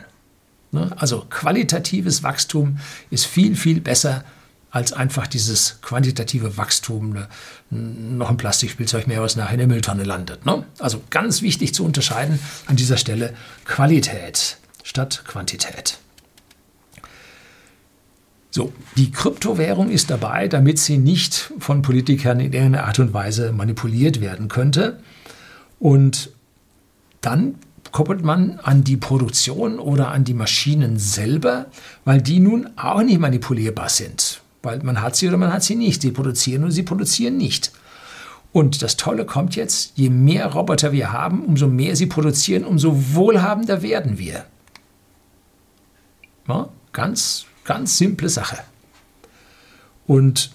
Ne? 0.70 0.90
Also 0.96 1.26
qualitatives 1.28 2.22
Wachstum 2.22 2.78
ist 3.10 3.26
viel, 3.26 3.54
viel 3.56 3.80
besser 3.80 4.24
als 4.70 4.94
einfach 4.94 5.26
dieses 5.26 5.80
quantitative 5.82 6.56
Wachstum, 6.56 7.12
ne? 7.12 7.28
noch 7.68 8.30
ein 8.30 8.38
Plastikspielzeug 8.38 9.06
mehr, 9.06 9.20
was 9.20 9.36
nachher 9.36 9.52
in 9.52 9.58
der 9.58 9.68
Mülltonne 9.68 10.04
landet. 10.04 10.46
Ne? 10.46 10.64
Also 10.78 11.02
ganz 11.10 11.42
wichtig 11.42 11.74
zu 11.74 11.84
unterscheiden 11.84 12.38
an 12.66 12.76
dieser 12.76 12.96
Stelle 12.96 13.34
Qualität 13.66 14.56
statt 14.82 15.24
Quantität. 15.26 15.98
So, 18.54 18.70
die 18.98 19.10
Kryptowährung 19.10 19.88
ist 19.88 20.10
dabei, 20.10 20.46
damit 20.46 20.78
sie 20.78 20.98
nicht 20.98 21.54
von 21.58 21.80
Politikern 21.80 22.38
in 22.38 22.52
irgendeiner 22.52 22.84
Art 22.84 22.98
und 22.98 23.14
Weise 23.14 23.50
manipuliert 23.50 24.20
werden 24.20 24.48
könnte. 24.48 25.00
Und 25.80 26.30
dann 27.22 27.54
koppelt 27.92 28.22
man 28.22 28.60
an 28.62 28.84
die 28.84 28.98
Produktion 28.98 29.78
oder 29.78 30.10
an 30.10 30.24
die 30.24 30.34
Maschinen 30.34 30.98
selber, 30.98 31.66
weil 32.04 32.20
die 32.20 32.40
nun 32.40 32.68
auch 32.76 33.02
nicht 33.02 33.20
manipulierbar 33.20 33.88
sind. 33.88 34.42
Weil 34.62 34.80
man 34.80 35.00
hat 35.00 35.16
sie 35.16 35.28
oder 35.28 35.38
man 35.38 35.52
hat 35.52 35.62
sie 35.62 35.74
nicht. 35.74 36.02
Sie 36.02 36.12
produzieren 36.12 36.62
oder 36.64 36.72
sie 36.72 36.82
produzieren 36.82 37.38
nicht. 37.38 37.72
Und 38.52 38.82
das 38.82 38.98
Tolle 38.98 39.24
kommt 39.24 39.56
jetzt, 39.56 39.92
je 39.96 40.10
mehr 40.10 40.52
Roboter 40.52 40.92
wir 40.92 41.10
haben, 41.10 41.42
umso 41.42 41.68
mehr 41.68 41.96
sie 41.96 42.04
produzieren, 42.04 42.66
umso 42.66 43.14
wohlhabender 43.14 43.80
werden 43.80 44.18
wir. 44.18 44.44
Ja, 46.46 46.68
ganz 46.92 47.46
Ganz 47.64 47.98
simple 47.98 48.28
Sache. 48.28 48.58
Und 50.06 50.50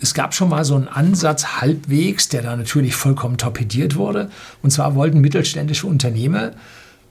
es 0.00 0.14
gab 0.14 0.34
schon 0.34 0.48
mal 0.48 0.64
so 0.64 0.74
einen 0.74 0.88
Ansatz 0.88 1.60
halbwegs, 1.60 2.28
der 2.28 2.42
da 2.42 2.56
natürlich 2.56 2.94
vollkommen 2.94 3.38
torpediert 3.38 3.96
wurde. 3.96 4.30
Und 4.62 4.70
zwar 4.70 4.94
wollten 4.94 5.20
mittelständische 5.20 5.86
Unternehmer, 5.86 6.52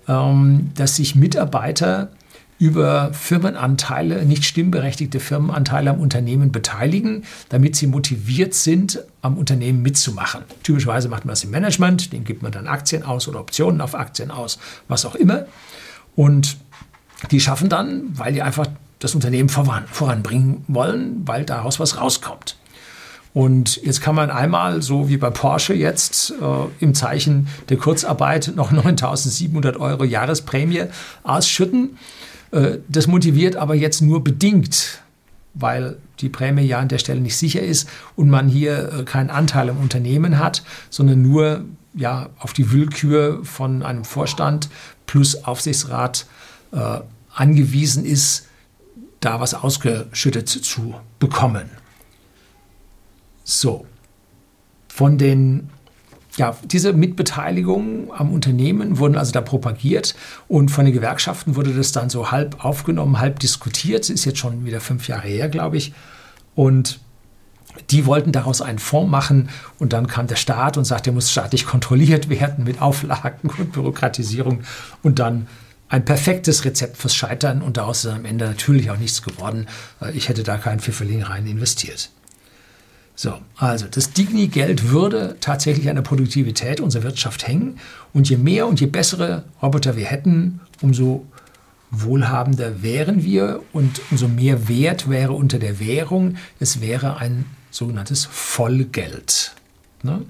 ähm, 0.08 0.72
dass 0.76 0.98
sich 0.98 1.16
Mitarbeiter 1.16 2.12
über 2.60 3.12
Firmenanteile, 3.14 4.24
nicht 4.24 4.46
stimmberechtigte 4.46 5.20
Firmenanteile 5.20 5.90
am 5.90 6.00
Unternehmen 6.00 6.52
beteiligen, 6.52 7.24
damit 7.50 7.76
sie 7.76 7.88
motiviert 7.88 8.54
sind, 8.54 9.04
am 9.24 9.40
Unternehmen 9.40 9.82
mitzumachen. 9.82 10.44
Typischerweise 10.62 11.10
macht 11.10 11.26
man 11.26 11.32
das 11.32 11.44
im 11.44 11.50
Management, 11.50 12.14
dem 12.14 12.24
gibt 12.24 12.44
man 12.44 12.52
dann 12.52 12.68
Aktien 12.68 13.02
aus 13.02 13.28
oder 13.28 13.40
Optionen 13.40 13.82
auf 13.82 13.96
Aktien 13.96 14.30
aus, 14.30 14.60
was 14.88 15.06
auch 15.06 15.16
immer. 15.16 15.46
Und 16.16 16.58
die 17.32 17.40
schaffen 17.40 17.68
dann, 17.68 18.04
weil 18.14 18.34
die 18.34 18.44
einfach 18.44 18.68
das 19.02 19.16
Unternehmen 19.16 19.50
voran, 19.50 19.84
voranbringen 19.92 20.64
wollen, 20.70 21.24
weil 21.26 21.44
daraus 21.44 21.80
was 21.80 22.00
rauskommt. 22.00 22.56
Und 23.34 23.78
jetzt 23.84 24.02
kann 24.02 24.16
man 24.16 24.30
einmal, 24.30 24.82
so 24.82 25.10
wie 25.10 25.18
bei 25.18 25.30
Porsche 25.30 25.74
jetzt, 25.74 26.32
äh, 26.32 26.84
im 26.84 26.94
Zeichen 26.94 27.48
der 27.70 27.78
Kurzarbeit 27.78 28.54
noch 28.56 28.72
9.700 28.74 29.78
Euro 29.78 30.04
Jahresprämie 30.04 30.86
ausschütten. 31.24 31.98
Äh, 32.52 32.78
das 32.88 33.08
motiviert 33.08 33.56
aber 33.56 33.76
jetzt 33.76 34.02
nur 34.02 34.24
bedingt, 34.24 35.02
weil 35.54 35.98
die 36.20 36.30
Prämie 36.30 36.62
ja 36.62 36.80
an 36.80 36.90
der 36.90 37.00
Stelle 37.00 37.22
nicht 37.22 37.38
sicher 37.38 37.62
ist 37.62 37.90
und 38.16 38.30
man 38.30 38.48
hier 38.48 38.94
äh, 38.94 39.04
keinen 39.04 39.30
Anteil 39.30 39.70
im 39.70 39.78
Unternehmen 39.78 40.38
hat, 40.38 40.64
sondern 40.90 41.22
nur 41.22 41.66
ja, 41.94 42.30
auf 42.38 42.54
die 42.54 42.72
Willkür 42.72 43.44
von 43.44 43.84
einem 43.84 44.06
Vorstand 44.06 44.70
plus 45.08 45.44
Aufsichtsrat 45.44 46.26
äh, 46.72 47.00
angewiesen 47.34 48.06
ist, 48.06 48.48
da 49.22 49.40
was 49.40 49.54
ausgeschüttet 49.54 50.50
zu 50.50 50.96
bekommen. 51.20 51.70
So, 53.44 53.86
von 54.90 55.18
den 55.18 55.70
ja, 56.38 56.56
diese 56.64 56.94
Mitbeteiligungen 56.94 58.10
am 58.12 58.32
Unternehmen 58.32 59.00
wurden 59.00 59.18
also 59.18 59.32
da 59.34 59.42
propagiert 59.42 60.16
und 60.48 60.70
von 60.70 60.86
den 60.86 60.94
Gewerkschaften 60.94 61.56
wurde 61.56 61.74
das 61.74 61.92
dann 61.92 62.10
so 62.10 62.32
halb 62.32 62.64
aufgenommen, 62.64 63.20
halb 63.20 63.40
diskutiert. 63.40 64.10
Ist 64.10 64.26
jetzt 64.26 64.40
schon 64.40 64.66
wieder 64.66 64.80
fünf 64.80 65.08
Jahre 65.10 65.28
her, 65.28 65.50
glaube 65.50 65.78
ich. 65.78 65.94
Und 66.56 67.00
die 67.90 68.06
wollten 68.06 68.32
daraus 68.32 68.62
einen 68.62 68.80
Fonds 68.80 69.12
machen 69.12 69.50
und 69.80 69.94
dann 69.94 70.08
kam 70.08 70.28
der 70.28 70.36
Staat 70.36 70.78
und 70.78 70.86
sagte, 70.86 71.06
der 71.06 71.14
muss 71.14 71.32
staatlich 71.32 71.66
kontrolliert 71.68 72.30
werden 72.30 72.64
mit 72.64 72.82
Auflagen 72.82 73.50
und 73.50 73.74
Bürokratisierung 73.74 74.62
und 75.04 75.20
dann 75.20 75.48
ein 75.92 76.06
perfektes 76.06 76.64
Rezept 76.64 76.96
fürs 76.96 77.14
Scheitern 77.14 77.62
und 77.62 77.76
daraus 77.76 78.06
ist 78.06 78.12
am 78.12 78.24
Ende 78.24 78.46
natürlich 78.46 78.90
auch 78.90 78.98
nichts 78.98 79.22
geworden. 79.22 79.68
Ich 80.14 80.30
hätte 80.30 80.42
da 80.42 80.58
keinen 80.58 80.80
Pfifferling 80.80 81.22
rein 81.22 81.46
investiert. 81.46 82.10
So, 83.14 83.34
also 83.58 83.88
das 83.92 84.14
Digni-Geld 84.14 84.90
würde 84.90 85.36
tatsächlich 85.42 85.90
an 85.90 85.98
der 85.98 86.02
Produktivität 86.02 86.80
unserer 86.80 87.04
Wirtschaft 87.04 87.46
hängen. 87.46 87.78
Und 88.14 88.30
je 88.30 88.38
mehr 88.38 88.68
und 88.68 88.80
je 88.80 88.88
bessere 88.88 89.44
Roboter 89.62 89.98
wir 89.98 90.06
hätten, 90.06 90.62
umso 90.82 91.26
wohlhabender 91.92 92.82
wären 92.82 93.26
wir 93.26 93.62
und 93.74 94.02
umso 94.12 94.30
mehr 94.30 94.70
Wert 94.70 95.10
wäre 95.10 95.34
unter 95.34 95.60
der 95.60 95.82
Währung. 95.82 96.38
Es 96.62 96.80
wäre 96.80 97.18
ein 97.18 97.46
sogenanntes 97.70 98.24
Vollgeld. 98.32 99.56
Ne? 100.04 100.22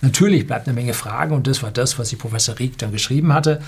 Natürlich 0.00 0.44
bleibt 0.44 0.66
eine 0.66 0.74
Menge 0.74 0.92
Fragen 0.92 1.36
und 1.36 1.46
das 1.46 1.62
war 1.62 1.70
das, 1.70 2.00
was 2.00 2.08
die 2.08 2.16
Professor 2.16 2.58
Rieck 2.58 2.78
dann 2.78 2.90
geschrieben 2.90 3.32
hatte 3.32 3.62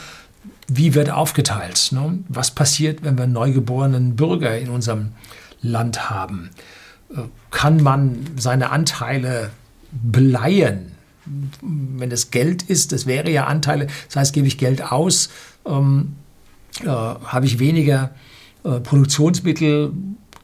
wie 0.68 0.94
wird 0.94 1.10
aufgeteilt? 1.10 1.90
Ne? 1.92 2.18
Was 2.28 2.50
passiert, 2.50 3.04
wenn 3.04 3.18
wir 3.18 3.26
neugeborenen 3.26 4.16
Bürger 4.16 4.58
in 4.58 4.70
unserem 4.70 5.12
Land 5.62 6.10
haben? 6.10 6.50
Äh, 7.10 7.22
kann 7.50 7.82
man 7.82 8.26
seine 8.36 8.70
Anteile 8.70 9.50
beleihen? 9.90 10.92
Wenn 11.60 12.10
es 12.12 12.30
Geld 12.30 12.62
ist, 12.62 12.92
das 12.92 13.06
wäre 13.06 13.30
ja 13.30 13.46
Anteile, 13.46 13.88
das 14.06 14.16
heißt, 14.16 14.32
gebe 14.32 14.46
ich 14.46 14.58
Geld 14.58 14.92
aus, 14.92 15.30
ähm, 15.66 16.14
äh, 16.82 16.86
habe 16.86 17.46
ich 17.46 17.58
weniger 17.58 18.14
äh, 18.64 18.80
Produktionsmittel 18.80 19.92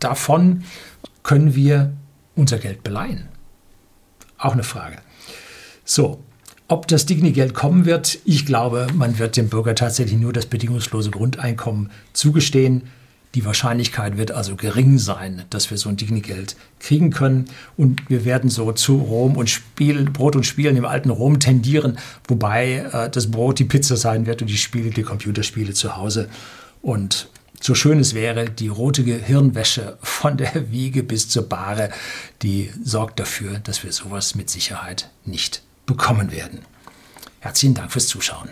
davon, 0.00 0.64
können 1.22 1.54
wir 1.54 1.92
unser 2.34 2.58
Geld 2.58 2.82
beleihen? 2.82 3.28
Auch 4.38 4.54
eine 4.54 4.64
Frage. 4.64 4.96
So, 5.84 6.22
ob 6.72 6.88
das 6.88 7.04
Digni-Geld 7.04 7.52
kommen 7.52 7.84
wird, 7.84 8.18
ich 8.24 8.46
glaube, 8.46 8.86
man 8.94 9.18
wird 9.18 9.36
dem 9.36 9.50
Bürger 9.50 9.74
tatsächlich 9.74 10.18
nur 10.18 10.32
das 10.32 10.46
bedingungslose 10.46 11.10
Grundeinkommen 11.10 11.90
zugestehen. 12.14 12.84
Die 13.34 13.44
Wahrscheinlichkeit 13.44 14.16
wird 14.16 14.30
also 14.30 14.56
gering 14.56 14.96
sein, 14.96 15.42
dass 15.50 15.70
wir 15.70 15.76
so 15.76 15.90
ein 15.90 15.98
Digni-Geld 15.98 16.56
kriegen 16.80 17.10
können. 17.10 17.44
Und 17.76 18.08
wir 18.08 18.24
werden 18.24 18.48
so 18.48 18.72
zu 18.72 18.96
Rom 18.96 19.36
und 19.36 19.50
Spiel, 19.50 20.04
Brot 20.04 20.34
und 20.34 20.46
Spielen 20.46 20.78
im 20.78 20.86
alten 20.86 21.10
Rom 21.10 21.40
tendieren, 21.40 21.98
wobei 22.26 22.88
äh, 22.90 23.10
das 23.10 23.30
Brot 23.30 23.58
die 23.58 23.64
Pizza 23.64 23.98
sein 23.98 24.24
wird 24.24 24.40
und 24.40 24.48
die 24.48 24.56
Spiele 24.56 24.88
die 24.88 25.02
Computerspiele 25.02 25.74
zu 25.74 25.98
Hause. 25.98 26.30
Und 26.80 27.28
so 27.60 27.74
schön 27.74 28.00
es 28.00 28.14
wäre, 28.14 28.48
die 28.48 28.68
rote 28.68 29.04
Gehirnwäsche 29.04 29.98
von 30.00 30.38
der 30.38 30.70
Wiege 30.70 31.02
bis 31.02 31.28
zur 31.28 31.46
Bahre, 31.46 31.90
die 32.40 32.70
sorgt 32.82 33.20
dafür, 33.20 33.58
dass 33.58 33.84
wir 33.84 33.92
sowas 33.92 34.34
mit 34.34 34.48
Sicherheit 34.48 35.10
nicht 35.26 35.62
bekommen 35.92 36.32
werden. 36.32 36.60
Herzlichen 37.40 37.74
Dank 37.74 37.92
fürs 37.92 38.08
Zuschauen. 38.08 38.48